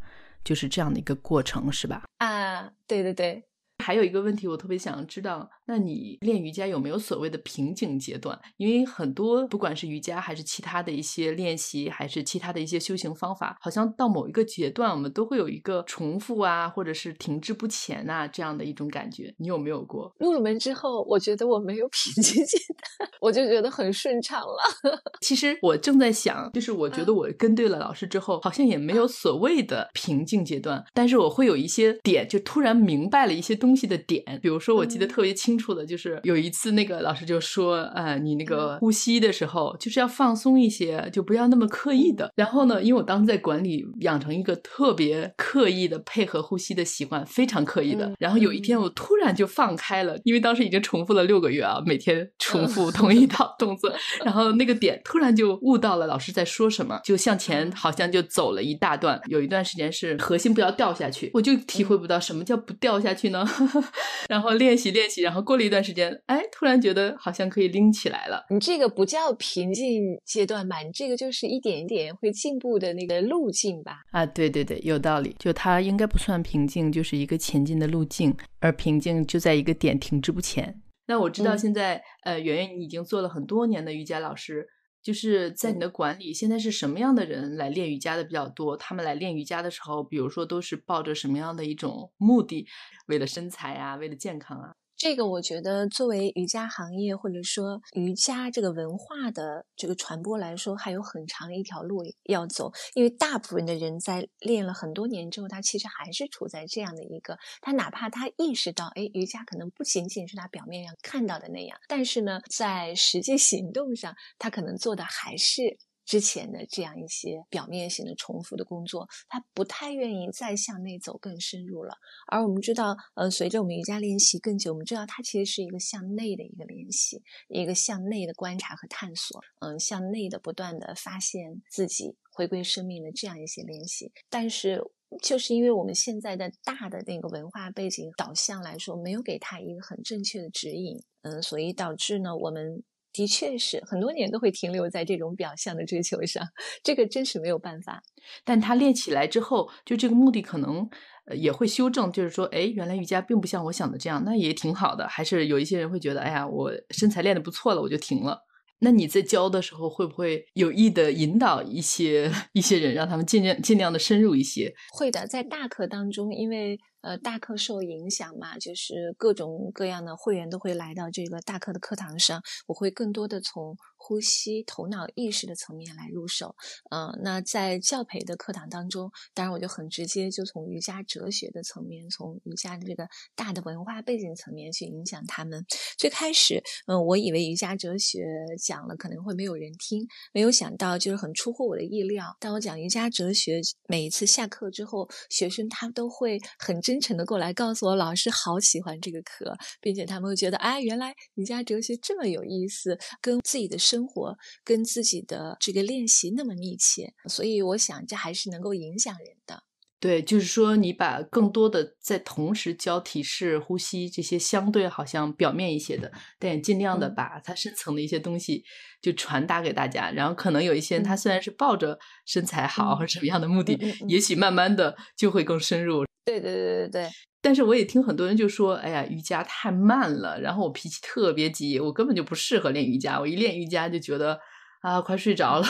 [0.43, 2.03] 就是这样的一个过程，是吧？
[2.19, 3.45] 啊，对对对。
[3.85, 8.37] 还有一个问题，我特别想知道，那你练瑜伽有没有所谓的瓶颈阶段？
[8.57, 19.33] 因为很多不管是瑜伽还是其他的一些练习，还是其他的一些修行方法，好像到某一个阶段，我们都会有一个重复啊，或者是停滞不前呐这样的一种感觉。
[19.39, 20.13] 你有没有过？
[20.19, 22.59] 入了门之后，我觉得我没有瓶颈阶
[22.99, 24.59] 段，我就觉得很顺畅了。
[25.23, 33.69] 其实我正在想，就是我觉得我跟对了老师之后，好像也没有所谓的瓶颈阶段，但是我会有一些点，就突然明白了一些东西。
[33.69, 42.33] 东西的点，比如说，我记得特别清楚的，就是有一次那个老师就说，呃，你那个呼吸的时候，就是要放松一些，就不要那么刻意的。
[42.37, 48.13] 然后呢，因为我当时在管理，养成一个特别刻意的配合呼吸的习惯，非常刻意的。
[48.19, 53.93] 然后有一天我突然就放开了，因为当时已经重复了六个月啊，每天重复同一套 动作。
[54.25, 59.21] 然后那个点突然就悟到了老师在说什么，就向前好像就走了一大段。
[59.27, 63.47] 有一段时间是核心不要掉下去，我就体会不到什么叫不掉下去呢？
[64.29, 68.45] 然后练习练习，然后过了一段时间，哎，突然觉得好像可以拎起来了。
[68.51, 70.81] 你这个不叫瓶颈阶段吧？
[70.81, 74.03] 你这个就是一点一点会进步的那个路径吧？
[74.11, 75.35] 啊，对对对，有道理。
[75.39, 80.83] 就它应该不算瓶颈，就是一个前进的路径，而瓶颈就在一个点停滞不前。
[81.07, 84.69] 那我知道现在，呃，圆圆你已经做了很多年的瑜伽老师。
[85.01, 88.77] 就是在你的管理，现在是什么样的人来练瑜伽的比较多？
[88.77, 92.67] 他们来练瑜伽的时候，比如说都是抱着什么样的一种目的？
[93.07, 94.75] 为了身材啊，为了健康啊？
[94.99, 102.73] 这个我觉得，作为瑜伽行业或者说瑜伽这个文化的这个传播来说，还有很长一条路要走。
[102.95, 115.79] 因为大部分的人在练了很多年之后，他其实还是处在这样的一个，他哪怕他意识到，哎，瑜伽可能不仅仅是他表面上看到的那样，但是呢，在实际行动上，他可能做的还是。
[116.09, 121.95] 之前的这样一些表面性的重复的工作，他不太愿意再向内走更深入了。
[122.29, 134.11] 而我们知道，呃，随着我们瑜伽练习更久，我们知道它其实是一个向内的一个练习，一个向内的观察和探索，嗯，向内的不断的发现自己、回归生命的这样一些练习。
[134.31, 134.83] 但是，
[135.23, 142.83] 就是因为我们现在的大的那个文化背景导向来说，没有给他一个很正确的指引，嗯，所以导致呢，我们。
[143.19, 146.47] 的确是很多年都会停留在这种表象的追求上，
[146.85, 148.01] 这个真是没有办法。
[148.45, 150.89] 但他练起来之后，就这个目的可能
[151.27, 155.09] 呃也会修正，就是说，哎，原来瑜伽并不像我想的这样，那也挺好的。
[155.09, 158.45] 还是有一些人会觉得，哎呀，我身材练得不错了，我就停了。
[158.79, 164.73] 那你在教的时候，会不会有意的引导一些 一些人，让他们尽量尽量的深入一些？
[164.93, 166.79] 会的，在大课当中，因为。
[167.01, 173.77] 呃，大课受影响嘛，就是各种各样的会员都会来到这个大课的课堂上，我会更多的从。
[174.01, 176.55] 呼吸、头脑意识的层面来入手，
[176.91, 185.67] 嗯，那在教培的课堂当中，当然我就很直接，就从瑜伽哲学的层面，从瑜伽的这个大的文化背景层面去影响他们。
[185.99, 188.25] 最开始，嗯，我以为瑜伽哲学
[188.57, 192.37] 讲了可能会没有人听，没有想到就是很出乎我的意料。
[192.39, 203.77] 当我讲瑜伽哲学，每一次下课之后，学生他都会很真诚的过来告诉我，老师好喜欢这个课，并且他们会觉得，哎，原来瑜伽哲学这么有意思，跟自己的。
[203.89, 209.63] 生活跟自己的这个练习那么密切，所以我想这还是能够影响人的。
[209.99, 218.63] 对，就是说你把更多的在同时教体式、呼吸这些相对好像表面一些的，但也尽量的把它深层的一些东西
[219.01, 220.11] 就传达给大家。
[220.11, 226.08] 然后可能有一些人他虽然是抱着身材好或者什么样的目的，也许慢慢的就会更深入。
[226.29, 227.09] 对对对对对。
[227.41, 233.19] 但是我也听很多人就说，哎呀，瑜伽太慢了，然后我脾气特别急，我根本就不适合练瑜伽。
[233.19, 234.39] 我一练瑜伽就觉得
[234.83, 235.67] 啊，快睡着了。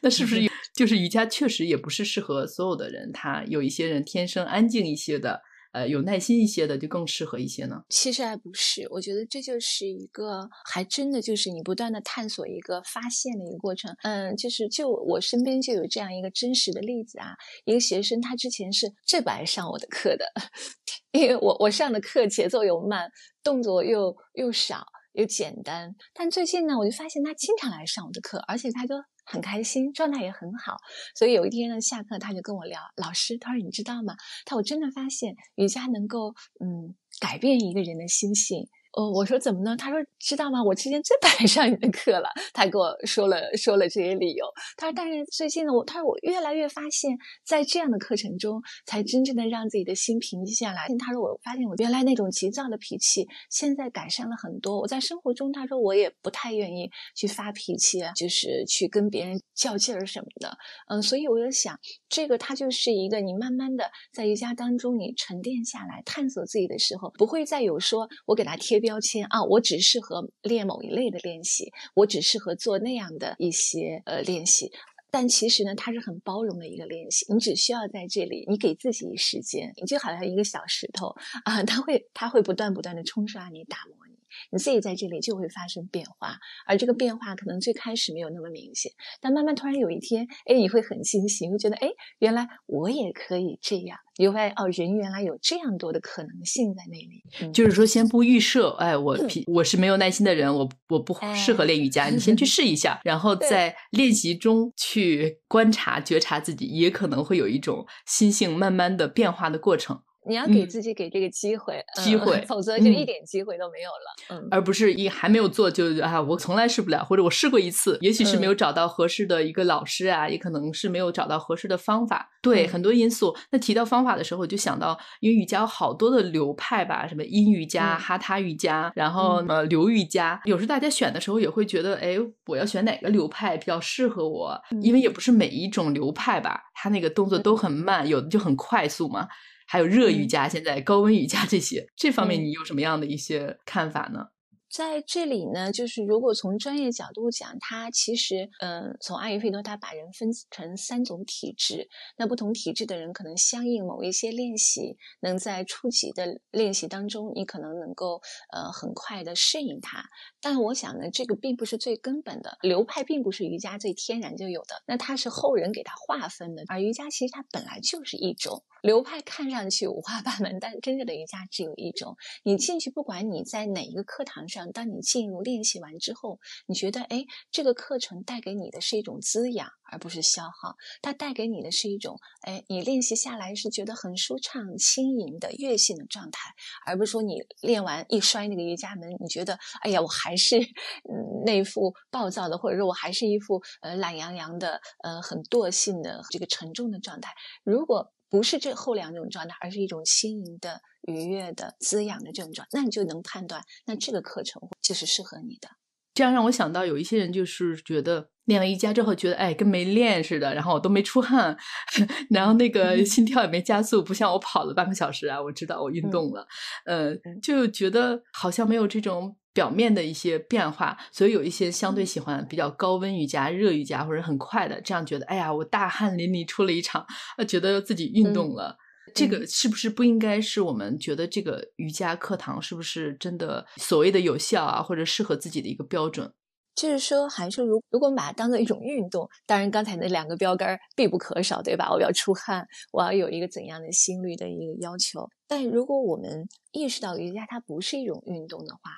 [0.00, 0.40] 那是不是
[0.74, 3.12] 就是瑜伽确实也不是适合所有的人？
[3.12, 5.40] 他有一些人天生安静一些的。
[5.74, 7.82] 呃，有耐心一些的就更适合一些呢。
[7.88, 13.94] 其实还不是，我觉得这就是一个，还真的就是你不断的探索一个发现的一个过程。
[14.02, 17.34] 嗯，就是就我身边就有这样一个真实的例子啊，
[17.64, 20.24] 一个学生他之前是最不爱上我的课的，
[21.12, 23.10] 因为我我上的课节奏又慢，
[23.42, 24.86] 动作又又少。
[25.14, 25.94] 又简单。
[26.12, 30.76] 但最近呢，我就发现他经常来上我的课，而且他都很开心，状态也很好。
[31.14, 34.16] 所以有一天呢，下课他就跟我聊，老师，他说你知道吗？
[34.44, 38.68] 他我真的发现瑜伽能够嗯改变一个人的心性。
[38.96, 39.76] 哦，我说怎么呢？
[39.76, 40.62] 他说知道吗？
[40.62, 42.28] 我之前最不爱上你的课了。
[42.52, 44.46] 他给我说了说了这些理由。
[44.76, 50.86] 他说，但是最近呢，我他说我越来越发现，在这样的课程中，才真正的让自己的心平静下来。
[50.96, 54.78] 他说，我发现我原来那种急躁的脾气，现在改善了很多。
[54.80, 60.56] 我在生活中，他说我也不太愿意去发脾气啊，就是去跟别人较劲儿什么的。
[60.86, 61.76] 嗯，所以我就想，
[62.08, 68.83] 这个它就是一个你慢慢的在瑜伽当中你沉淀下来，探索自己的时候，不会再有说我给他贴。
[68.84, 74.70] 标签啊，我只适合练某一类的练习，我只适合做那样的一些呃练习。
[75.10, 77.24] 但其实呢，它是很包容的一个练习。
[77.32, 84.03] 你只需要在这里，你给自己时间，你就好像一个小石头啊，它会它会不断不断的冲刷你，打磨
[84.50, 84.64] 你。
[84.64, 93.98] 自己在这里就会发生变化，而这个变化可能最开始没有那么明显，但慢慢突然有一天，哎，你会很欣喜，会觉得，哎，原来我也可以这样。
[94.16, 97.52] 你会发现，哦，人原来有这样多的可能性在那里。
[97.52, 110.00] 就是说，先不预设，哎，我我是没有耐心的人，我我不适合练瑜伽，你先去试一下， 然后在练习中去观察、觉察自己，也可能会有一种心性慢慢的变化的过程。
[110.26, 114.40] 你要给自己给这个机会，机会，否则就一点机会都没有了。
[114.40, 122.30] 嗯，而不是一还没有做就啊，我从来试不了，或者我试过一次，也许是没有找到合适的一个老师啊，也可能是没有找到合适的方法。
[122.40, 123.34] 对，很多因素。
[123.50, 130.40] 那提到方法的时候，我就想到，因为瑜伽有好多的流派吧，什么阴瑜伽、哈他瑜伽，然后呃流瑜伽。
[130.44, 134.60] 有时大家选的时候也会觉得，哎，我要选哪个流派比较适合我？
[134.82, 139.26] 因为也不是每一种流派吧，它那个动作都很慢，有的就很快速嘛。
[139.66, 144.28] 还有热瑜伽，现在高温瑜伽这些，这方面你有什么样的一些看法呢？
[144.70, 151.88] 在这里呢，就是如果从专业角度讲，它其实，嗯，从阿育吠陀，它把人分成三种体质。
[152.18, 158.20] 那不同体质的人，可能相应某一些练习，能在初级的练习当中，你可能能够，
[158.52, 160.04] 呃，很快的适应它。
[160.40, 166.64] 但我想呢，这个并不是最根本的流派，并不是瑜伽最天然就有的，那它是后人给它划分的。
[166.66, 172.14] 而瑜伽其实它本来就是一种流派，看上去五花八门，但真正的瑜伽只有一种。
[172.42, 174.70] 你进去，不管你在哪一个课堂上。
[174.72, 180.76] 当你进入练习完之后，你觉得哎，这个课程带给你的是一种滋养，而不是消耗。
[181.00, 186.50] 它带给你的是一种哎，你练习下来是觉得很舒畅、轻盈的悦性的状态，
[186.84, 197.32] 而不是说你练完一摔那个瑜伽门，你觉得哎呀，我还是嗯那副暴躁的，或者说我还是一副呃懒洋洋的、呃很惰性的这个沉重的状态。
[197.64, 200.80] 如果不是这后两种状态，而是一种轻盈的。
[201.06, 205.68] 愉悦的滋养的症状，那你就能判断，那这个课程就是适合你的。
[206.14, 211.54] 这样让我想到，有一些人就是觉得练了瑜伽之后，觉得哎，跟没练似的，然后我都没出汗，
[212.30, 216.48] 然后那个心跳也没加速，不像我跑了半个小时啊，我知道我运动了，
[216.86, 227.06] 呃，就觉得好像没有这种表面的一些变化，所以有一些相对喜欢比较高温瑜伽、热瑜伽或者很快的，这样觉得哎呀，我大汗淋漓出了一场，
[227.38, 228.76] 呃，觉得自己运动了。
[229.14, 236.32] 这个是不是不应该是我们觉得这个瑜伽课堂是不是真的所谓的有效啊，或者适合自己的一个标准？
[236.74, 241.88] 就是说，还是如如果把它当做一种运动，当然刚才那两个标杆必不可少，对吧？
[241.92, 245.28] 我要出汗，我要有一个怎样的心率的一个要求。
[245.46, 248.90] 但如果我们意识到瑜伽它不是一种运动的话，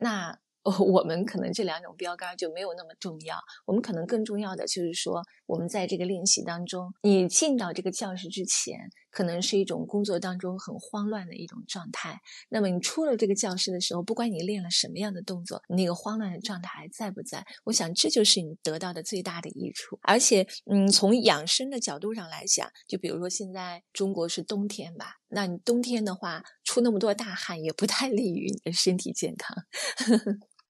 [0.00, 3.38] 那 我们可能这两种标杆就没有那么重要。
[3.64, 8.90] 我们可能更重要的就是说，我们在这个练习当中，你进到这个教室之前。
[9.12, 12.20] 可能是一种工作当中很慌乱的一种状态。
[12.48, 17.44] 那么你出了这个教室的时候，不管你练了什么样的动作，那个慌乱的状态还在不在？
[17.64, 19.98] 我想这就是你得到的最大的益处。
[20.02, 29.56] 而且，嗯，从养生的角度上来讲，就比如说现在中国是冬天吧，那你冬天的话出那么多大汗，也不太利于你的身体健康。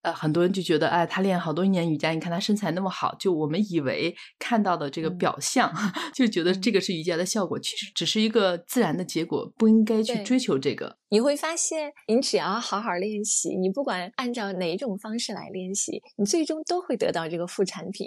[0.02, 5.70] 呃，很多人就觉得，哎，他练好多年瑜伽，你看他身材那么好，就我们以为看到的这个表象，
[6.14, 10.96] 就觉得这个是瑜伽的效果，其实只是一个自然的结果，不应该去追求这个。
[11.10, 18.06] 你会发现，你只要好好练习，你不管按照哪一种方式来练习，你最终都会得到这个副产品。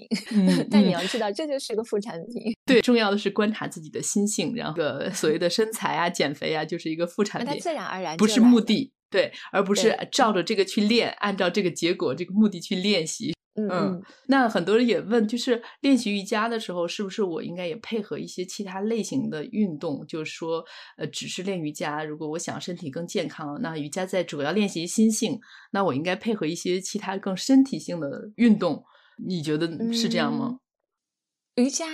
[0.71, 2.53] 但你要知道，这就是个副产品。
[2.65, 4.81] 对，重要的是观察自己的心性，然后
[5.13, 8.91] 所谓的身材啊、减肥啊，就是一个副产品，它自然而然不是目的。
[9.13, 13.31] 对，而不是照着这个去练，按照这个结果、这个目的去练习。
[13.53, 20.03] 嗯嗯，那很多人也问，就是练习瑜伽的时候，是不是我应该也配合一些其他类型的运动？
[20.07, 20.65] 就是说，
[20.97, 25.39] 呃，只是练瑜伽，如果我想身体更健康，那瑜伽在主要练习心性，
[25.71, 28.83] 那我应该配合一些其他更身体性的运动。
[29.23, 30.57] 你觉得是这样吗？
[31.53, 31.85] 瑜伽。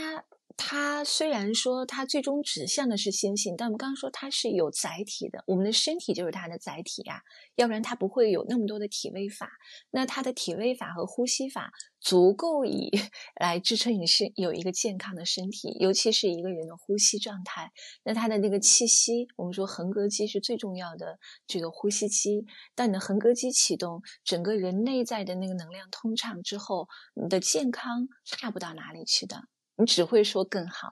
[0.61, 7.21] 它虽然说它最终指向的是心性，但我们刚刚说它是有载体的，我们的身体就是它的载体呀，
[7.55, 9.49] 要不然它不会有那么多的体位法。
[9.89, 12.91] 那它的体位法和呼吸法足够以
[13.39, 17.71] 来支撑你是有一个健康的身体，尤其是一个人的呼吸状态。
[18.03, 22.45] 那它的那个气息，我们说横膈肌是最重要的这个呼吸肌，
[22.75, 29.45] 当你的横膈肌启动，整个人内在的那个能量通畅之后，你的健康差不到哪里去的。
[29.79, 30.89] 你只会说更好，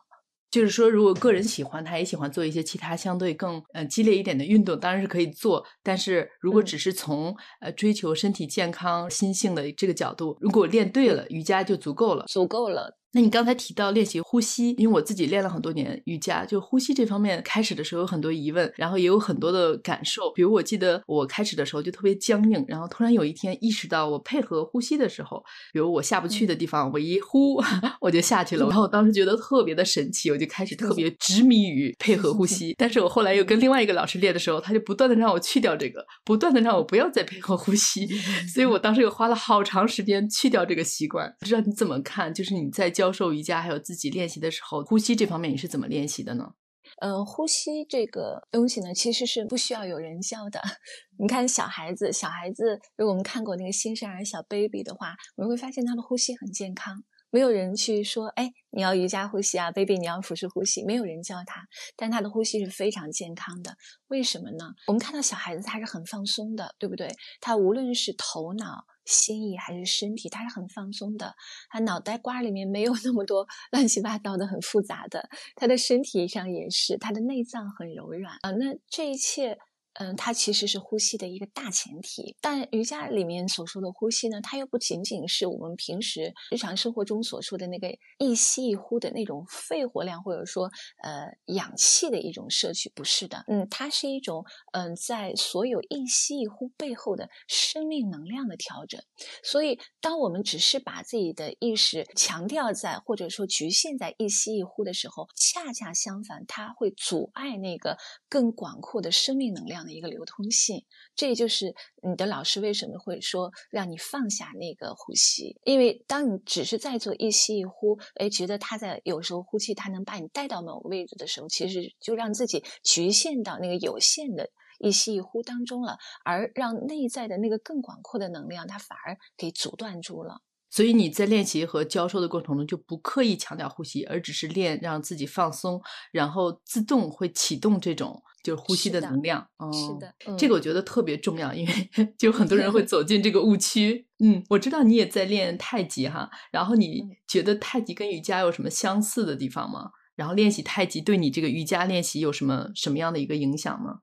[0.49, 5.65] 就是说，如果个人喜欢，他也喜欢做一些其他相对更呃激烈一点的运动，当然是可以做。
[5.83, 12.97] 但是如果只是从呃追求身体健康、心性的这个角度，如果练对了，瑜伽就足够了，足够了。
[13.14, 20.32] 那你刚才提到练习呼吸，因为我自己练了很多年瑜伽，就呼吸这方面，开始的时候有很多疑问，然后也有很多的感受。
[20.36, 25.43] 比如我记得我开始的时候就特别僵硬，然后突然有一天意识到我配合呼吸的时候，
[25.74, 27.60] 比如我下不去的地方，我一呼
[27.99, 28.68] 我就下去了。
[28.68, 32.76] 然后我当时觉得特别的神奇，我就开始特别执迷于配合呼 吸。
[32.78, 38.05] 但是我后来又跟另外一个老师练的时候，他就不断的让我去掉这个，不断的让我不要再配合呼吸。
[38.53, 41.34] 所以我当时又花了好长时间去掉这个习惯。
[41.39, 42.32] 不知道你怎么看？
[42.32, 43.07] 就是你在教。
[43.08, 46.51] 教授瑜伽还有自己练习的时候，呼吸这方面你是怎么练习的呢？
[46.99, 50.60] 呃，呼吸这个东西呢，其实是不需要有人教的。
[51.18, 61.62] 你看小孩子，小孩子，如果我们看过那个新生儿小 baby 的话，我们会发现他的呼吸很健康，没有人去说，哎，你要瑜伽呼吸啊，baby 你要腹式呼吸，没有人教他，
[61.95, 63.74] 但他的呼吸是非常健康的。
[64.10, 64.66] 为什么呢？
[64.88, 67.08] 我们看到小孩子他是很放松的，对不对？
[67.39, 68.86] 他无论是头脑。
[69.08, 71.36] 心意还是身体，他是很放松的，
[71.70, 79.58] 他脑袋瓜里面没有那么多 乱七八糟的、很复杂的，他的身体上也是，他的内脏很柔软啊，那这一切。
[79.99, 87.89] 嗯，它其实是呼吸的一个大前提，但瑜伽里面所说的呼吸呢，它又不仅仅是我们平时日常生活中所说的那个
[88.19, 90.69] 一吸一呼的那种肺活量，或者说
[91.01, 93.43] 呃氧气的一种摄取，不是的。
[93.47, 99.01] 嗯，它是一种嗯在所有一吸一呼背后的生命能量的调整。
[99.41, 107.97] 所以，当我们只是把自己的意识强调在或者说局限在一吸一呼的时候，恰恰相反，它会阻碍那个
[108.29, 109.86] 更广阔的生命能量。
[109.88, 110.85] 的一个流通性，
[111.15, 111.73] 这也就是
[112.03, 130.41] 你的老师为什么会说让你放下那个呼吸，因为当你只是在做一吸一呼，哎，觉得他在有时候呼气，他能把你带到某个位置的时候，其实就让自己局限到那个有限的一吸一呼当中了，而让内在的那个更广阔的能量，它反而给阻断住了。
[130.70, 138.22] 所以你在练习和教授的过程中，就不刻意强调呼吸，而只是练让自己放松，然后自动会启动这种。
[138.43, 144.07] 就是呼吸的能量，哦，是的，这个我觉得特别重要，因为 就很多人会走进这个误区。
[144.20, 149.91] 嗯，我知道你也在练太极哈，然后你觉得太极跟瑜伽有什么相似的地方吗？
[150.15, 153.99] 然后练习太极对你这个瑜伽练习有什么什么样的一个影响吗？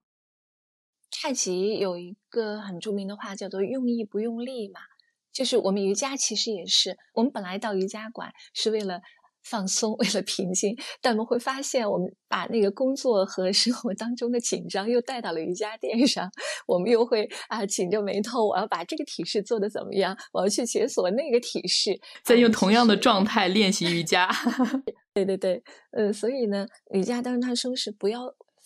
[1.11, 4.81] 太极有一个很著名的话叫做“用意不用力”嘛，
[5.35, 9.01] 就是我们瑜伽其实也是，我们本来到瑜伽馆是为了。
[9.47, 16.31] 放松， 为了平静，但我们会发现，我们把那个工作和生活当中的紧张又带到了瑜伽垫上，
[16.67, 20.17] 我们又会啊紧着眉头，我要把这个体式做的怎么样？
[20.33, 24.31] 我要去解锁那个体式，再用同样的状态练习瑜伽。
[25.13, 28.23] 对对对，呃，所以呢，瑜伽当中它说是不要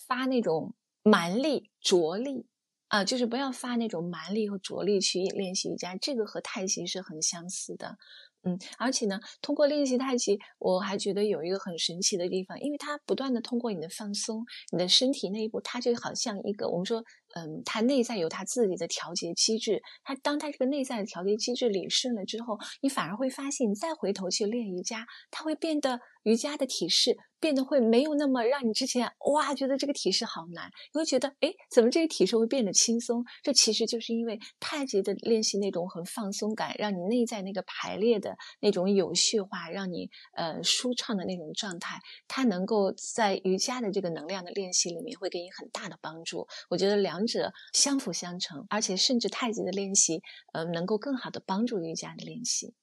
[0.07, 2.45] 发那种蛮力、着力
[2.89, 7.97] 啊，就是不要发那种蛮力和着力去练习瑜伽，这个和太极是很相似的。
[8.43, 17.03] 嗯，而且呢，通过练习太极，我还觉得有一个很神奇的地方，因为它不断的通过你的放松，你的身体内部，它就好像一个我们说。
[17.35, 19.81] 嗯，它内在有它自己的调节机制。
[20.03, 30.69] 它当它这个内在的调节机制理顺了之后，你反而会发现，你再回头去练瑜伽，它会变得瑜伽的体式变得会没有那么让你之前哇觉得这个体式好难。
[30.93, 33.23] 你会觉得，哎，怎么这个体式会变得轻松？
[33.43, 46.47] 这其实就是因为太极的练习那种很放松感，让你内在那个排列的那种有序化，让你呃舒畅的那种状态，它能够在瑜伽的这个能量的练习里面会给你很大的帮助。
[46.71, 47.18] 我觉得两。
[47.19, 50.21] 两者相辅相成，而且甚至太极的练习，
[50.53, 52.73] 呃，能够更好的帮助瑜伽的练习。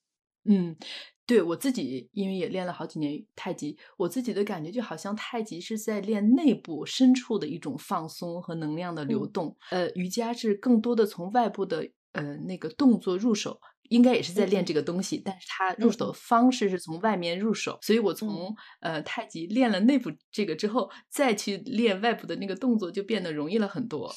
[0.45, 0.77] 嗯，
[1.25, 13.59] 对我自己，因为也练了好几年太极，我自己的感觉就好像太极是在练内部深处的一种放松和能量的流动，呃，瑜伽是更多的从外部的呃那个动作入手。
[13.91, 24.13] 应该也是在练这个东西，但是他入手的方式是从外面入手，所以我从呃太极练了内部这个之后，再去练外部的那个动作，就变得容易了很多。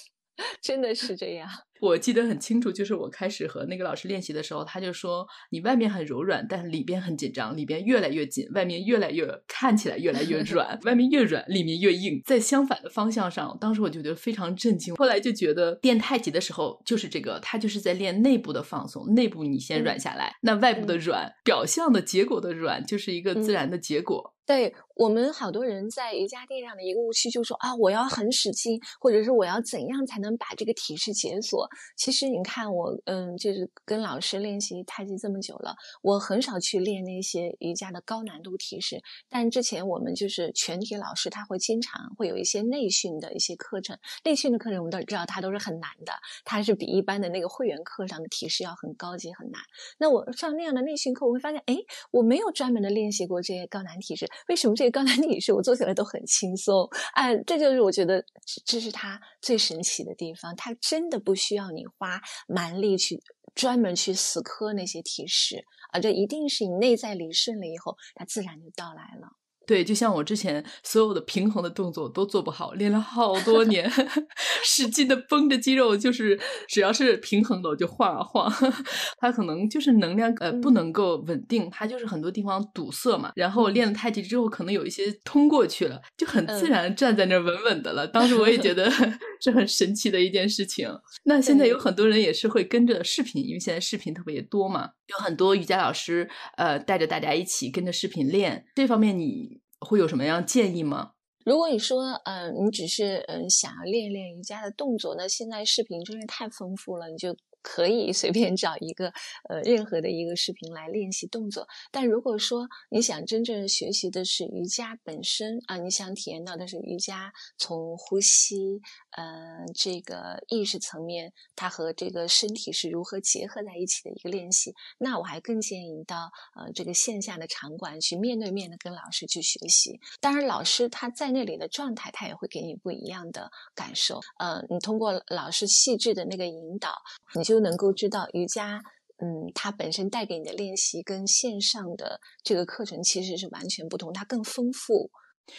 [0.61, 1.49] 真的是这样。
[1.82, 13.57] 我记得很清楚，就是我开始和那个老师练习的时候，他就说你外面很柔软，但是里边很紧张，里边越来越紧，外面越来越看起来越来越软， 外面越软，里面越硬，在相反的方向上。
[13.59, 14.95] 当时我就觉得非常震惊。
[14.95, 24.36] 后来就觉得练太极的时候就是这个，他就是在练内部的放松，内部你先软下来，那外部的软，表象的结果的软，就是一个自然的结果。
[24.45, 31.68] 对我们好多人在瑜伽垫上的一个误区，就说啊，我要很使劲，或者是我要怎样才能把这个体式解锁？
[31.95, 39.01] 其实你看我，嗯，就是跟老师练习太极这么久了，我很少去练那些瑜伽的高难度体式。
[39.30, 46.13] 但之前我们就是全体老师，他会经常会有一些内训的一些课程，内训的课程我们都知道，它都是很难的，
[46.45, 49.59] 它是比一般的那个会员课上的体式要很高级很难。
[49.97, 51.76] 那我上那样的内训课，我会发现，哎，
[52.11, 54.28] 我没有专门的练习过这些高难体式。
[54.47, 56.88] 为什么这些高难体式我做起来都很轻松？
[57.13, 58.24] 哎，这就是我觉得
[58.65, 60.55] 这是它最神奇的地方。
[60.55, 63.22] 它真的不需要要你花蛮力去
[63.53, 69.28] 专门去死磕那些提示，啊，这一定是你内在理顺了以后，它自然就到来了。
[69.70, 73.88] 对，就像我之前所有的平衡的动作都做不好，练了好多年，
[74.65, 78.51] 使劲的绷着肌肉，就是只要是平衡的我就晃啊晃，
[79.22, 83.32] 它可能就是能量呃不能够稳定，它就是很多地方堵塞嘛。
[83.36, 88.07] 然后练了太极之后，可能有一些通过去了，就很自然站在那儿稳稳的了。
[88.07, 88.89] 当时我也觉得
[89.39, 90.89] 是很神奇的一件事情。
[91.26, 99.59] 那现在有很多人也是会跟着视频，因为现在视频特别多嘛，有很多瑜伽老师呃带着大家一起跟着视频练，这方面你。
[99.80, 101.11] 会有什么样建议吗？
[101.45, 107.36] 如果你说，嗯，你只是嗯想要练一练瑜伽的动作，那现在视频真是太丰富了，你就。
[107.62, 109.12] 可以随便找一个
[109.49, 118.82] 呃任何的一个视频来练习动作，但如果说你想真正学习的是瑜伽本身啊，你想体验到的是瑜伽从呼吸
[119.12, 129.99] 呃这个意识层面，它和这个身体是如何结合在一起的一个练习，那我还更建议到呃这个线下的场馆去面对面的跟老师去学习。
[130.22, 134.22] 当然，老师他在那里的状态，他也会给你不一样的感受。
[134.38, 136.93] 呃，你通过老师细致的那个引导，
[137.36, 137.49] 你。
[137.50, 138.80] 就能够知道瑜伽，
[139.18, 145.10] 嗯，它本身带给你的练习跟线上的这个课程其实是完全不同，它更丰富，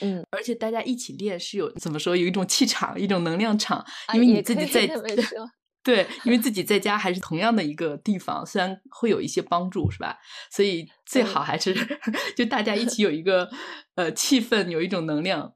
[0.01, 3.85] 嗯，而且大家一起练是有怎么说，有一种气场，一种能量场，
[4.15, 4.87] 因为你自己在
[5.83, 10.17] 对，因为自己在家还是同样的一个地方，虽然会有一些帮助，是吧？
[10.53, 11.75] 所以最好还是
[12.37, 13.49] 就大家一起有一个
[13.97, 15.55] 呃气氛，有一种能量。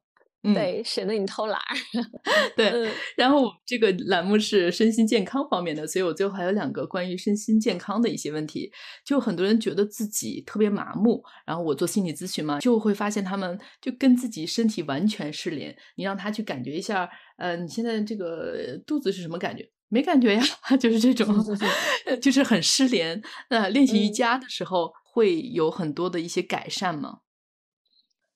[0.52, 1.76] 对，省得你偷懒儿。
[2.54, 8.70] 对，然后我们这个栏目是身心健康方面的，所以我最后还有两个关于身心健康的一些问题。
[9.06, 15.74] 就很多人觉得自己特别麻木，然后我做心理咨询嘛，就会发现他们就跟自己身体完全失联。
[15.96, 19.66] 你让他去感觉一下，呃，你现在这个肚子是什么感觉？
[19.88, 20.42] 没感觉呀，
[20.80, 21.36] 就是这种，
[22.20, 23.22] 就是很失联。
[23.50, 27.18] 那练习瑜伽的时候会有很多的一些改善吗？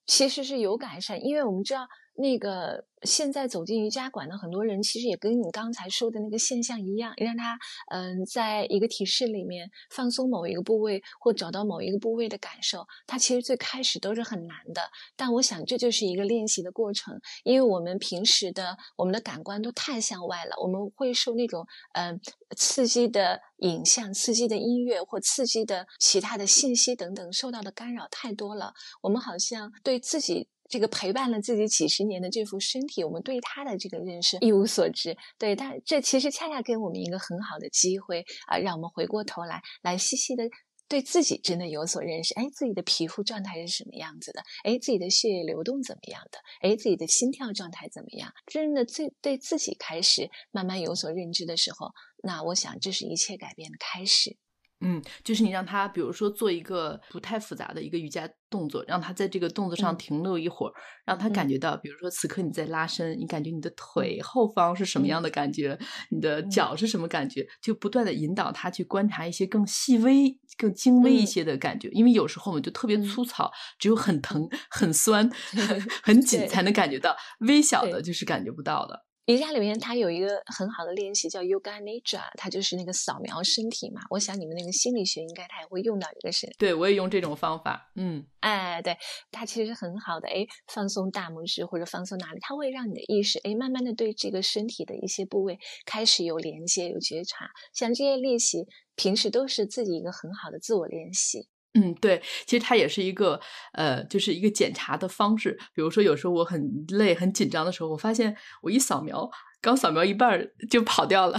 [0.09, 1.87] 其实是有改善，因为我们知道
[2.19, 2.85] 那个。
[3.05, 7.57] 现在走进瑜伽馆的很多人，其实也跟你刚才说的那个现象一样，让他
[7.93, 12.85] 嗯，在一个体式里面放松某一个部位，或找到某一个部位的感受。
[13.07, 14.83] 他其实最开始都是很难的，
[15.15, 22.21] 但我想这就是一个练习的过程，因为我们平时的我们的感官都太向外了，我们会受那种嗯
[22.57, 30.49] 刺激的影像、刺激的音乐或刺激的其他的信息等等受到的干扰太多了，我们好像对自己。
[30.69, 35.17] 这个陪伴了自己几十年的这副身体，我们对他的这个认识一无所知。
[35.39, 40.45] 对，但这其实恰恰给我们一个很好的机会啊，让我们回过头来，来细细的
[40.89, 42.35] 对自己真的有所认识。
[42.35, 44.43] 哎，自己的皮肤状态是什么样子的？
[44.65, 46.39] 哎，自己的血液流动怎么样的？
[46.61, 48.33] 哎，自己的心跳状态怎么样？
[48.47, 51.91] 真的最对自己开始慢慢有所认知的时候，
[52.23, 54.37] 那我想这是一切改变的开始。
[54.81, 60.73] 嗯，就是你让他，比如说做一个不太复杂的一个瑜伽动作，让他在这个动作上停留一会儿，
[61.05, 65.79] 让他感觉到，比如说此刻你在拉伸，你感觉你的腿后方是什么样的感觉，
[66.11, 75.29] 你的脚是什么感觉，就不断的引导他去观察一些更细微、更精微一些的感觉，因为有时候我们就特别粗糙，只有很疼、很酸、
[76.03, 78.01] 很紧才能感觉到，微小的。
[78.01, 79.08] 就是感觉不到的。
[79.29, 84.01] 瑜伽里面它有一个很好的练习叫 Yoga Nidra，它就是那个扫描身体嘛。
[84.09, 86.51] 我想你们那个心理学应该它也会用到这个是。
[86.59, 87.93] 对，我也用这种方法。
[87.97, 88.97] 嗯，哎，对，
[89.31, 97.51] 它其实很好的，哎，放松大拇指或者放松哪里，它会让你的意识，哎，慢慢的对这个身体的一些部位开始有连接、有觉察。
[97.75, 98.67] 像这些练习，
[98.97, 101.49] 平时都是自己一个很好的自我练习。
[101.75, 103.39] 嗯，对，其实它也是一个
[103.73, 105.57] 呃，就是一个检查的方式。
[105.75, 111.39] 比如说，有时候我很累、很紧张的时候，我发现我一扫描，刚扫描一半就跑掉了，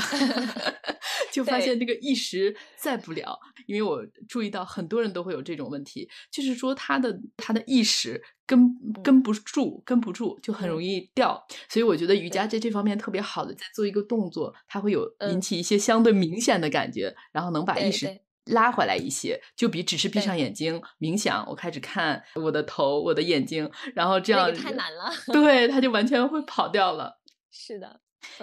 [1.33, 3.39] 就发现那个意识在不了。
[3.65, 8.67] 因为我注意到很多人都会有这种问题，就是说他的他的意识跟
[9.03, 11.43] 跟不住，跟不住，就很容易掉。
[11.67, 18.07] 所以我觉得瑜伽在这方面特别好的，在做一个动作，它会有引起一些相对明显的感觉，然后能把意识。
[18.49, 25.11] 拉回来一些，就比只是闭上眼睛冥想，我开始看我的头、我的眼睛，然后这样太难了。
[25.33, 27.19] 对，他就完全会跑掉了。
[27.51, 27.99] 是的。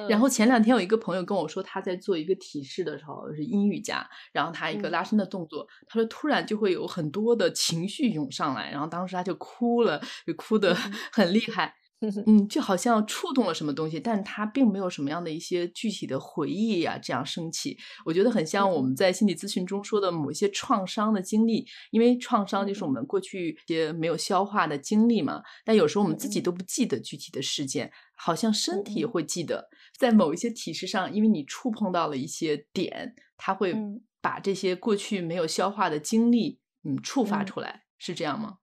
[0.09, 10.75] 然后前两天有一个朋友跟我说，他在做一个体式的时候是阴瑜伽，然后他一个拉伸的动作，他说突然就会有很多的情绪涌上来，然后当时他就哭了，就哭得
[11.13, 11.75] 很厉害。
[12.27, 17.77] 嗯，就好像触动了什么东西，但他并没有什么样的一些具体的回忆呀，这样升起。
[18.05, 25.41] 我觉得很像我们在心理咨询中说的某一些创伤的经历，因为创伤就是我们过去一些没有消化的经历嘛。
[25.65, 29.69] 但有时候我们自己都不记得具体的事件，好像身体会记得，
[29.99, 33.75] 在某一些体式上，因为你触碰到了一些点，它会
[34.21, 38.59] 把这些过去没有消化的经历，嗯，触发出来，是这样吗？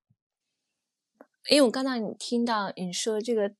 [1.50, 3.54] 因为我刚刚听到你说这个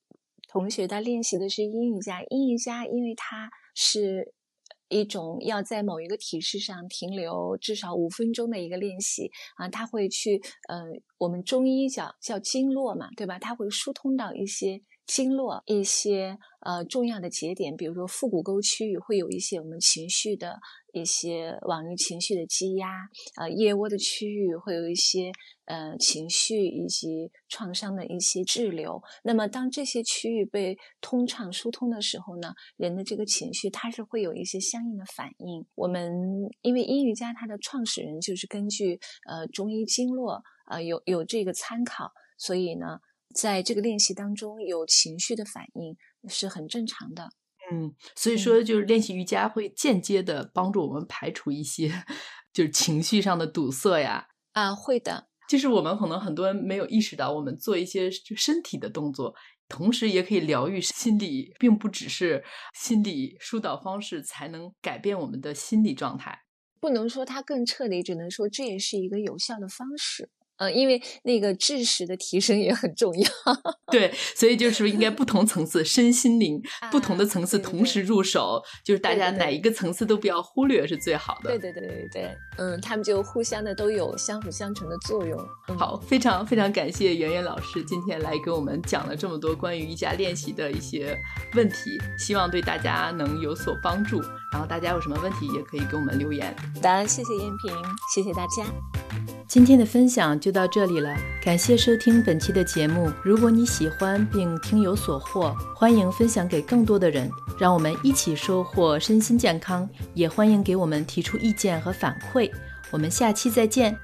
[0.48, 4.34] 同学他练习的是阴瑜伽，阴瑜伽因为他是
[4.88, 10.84] 一种要在某一个体式上停留至少五分钟的一个练习啊，他会去呃，
[11.18, 13.40] 我们中医叫叫经络嘛，对吧？
[13.40, 20.60] 他会疏通到一些经络一些呃重要的节点，比如说腹股沟区域会有一些我们情绪的。
[20.94, 22.88] 一些往日情绪的积压，
[23.38, 25.32] 呃，腋窝的区域会有一些
[25.66, 29.02] 呃情绪以及创伤的一些滞留。
[29.24, 35.66] 那么，当这些区域被通畅疏通的时候呢，人的这个情绪它是会有一些相应的反应。
[35.74, 36.14] 我们
[36.62, 43.00] 因为阴瑜伽它的创始人就是根据呃中医经络呃有有这个参考，所以呢，
[43.34, 45.96] 在这个练习当中有情绪的反应
[46.30, 47.30] 是很正常的。
[47.72, 51.90] 嗯，所以说就是练习瑜伽会间接的帮助我们排除一些
[52.54, 54.28] 就是情绪上的堵塞呀。
[54.52, 55.30] 啊，会的。
[55.50, 59.36] 就是我们可能很多人没有意识到，我们做一些身体的动作，
[59.68, 66.40] 同时也可以疗愈心理，并不只是心理疏导方式才能改变我们的心理状态。
[66.80, 70.30] 不能说它更彻底，只能说这也是一个有效的方式。
[70.64, 73.30] 呃，因为那个知识的提升也很重要，
[73.92, 81.50] 对，所以就是应该不同层次身心灵不同的层次同时入手，就是大家哪一个层次都不要忽略是最好的。
[81.50, 85.38] 对对对对对，嗯，他们就互相的都有相辅相成的作用。
[85.78, 91.18] 好，非常非常感谢圆圆老师今天来给我们讲了这么多关于瑜伽练习的一些
[91.56, 94.22] 问题，希望对大家能有所帮助。
[94.54, 96.56] 然后大家有什么问题也可以给我们留言。
[96.76, 97.76] 好的，谢谢燕萍，
[98.14, 98.64] 谢谢大家。
[99.48, 103.12] 今天的分享就到这里了，感谢收听本期的节目。
[103.24, 107.30] 如果你喜欢并听有所获，欢迎分享给更多的人，
[107.60, 109.90] 让我们一起收获身心健康。
[110.14, 112.52] 也欢迎给我们提出意见和反馈。
[112.92, 113.98] 我们下期再见。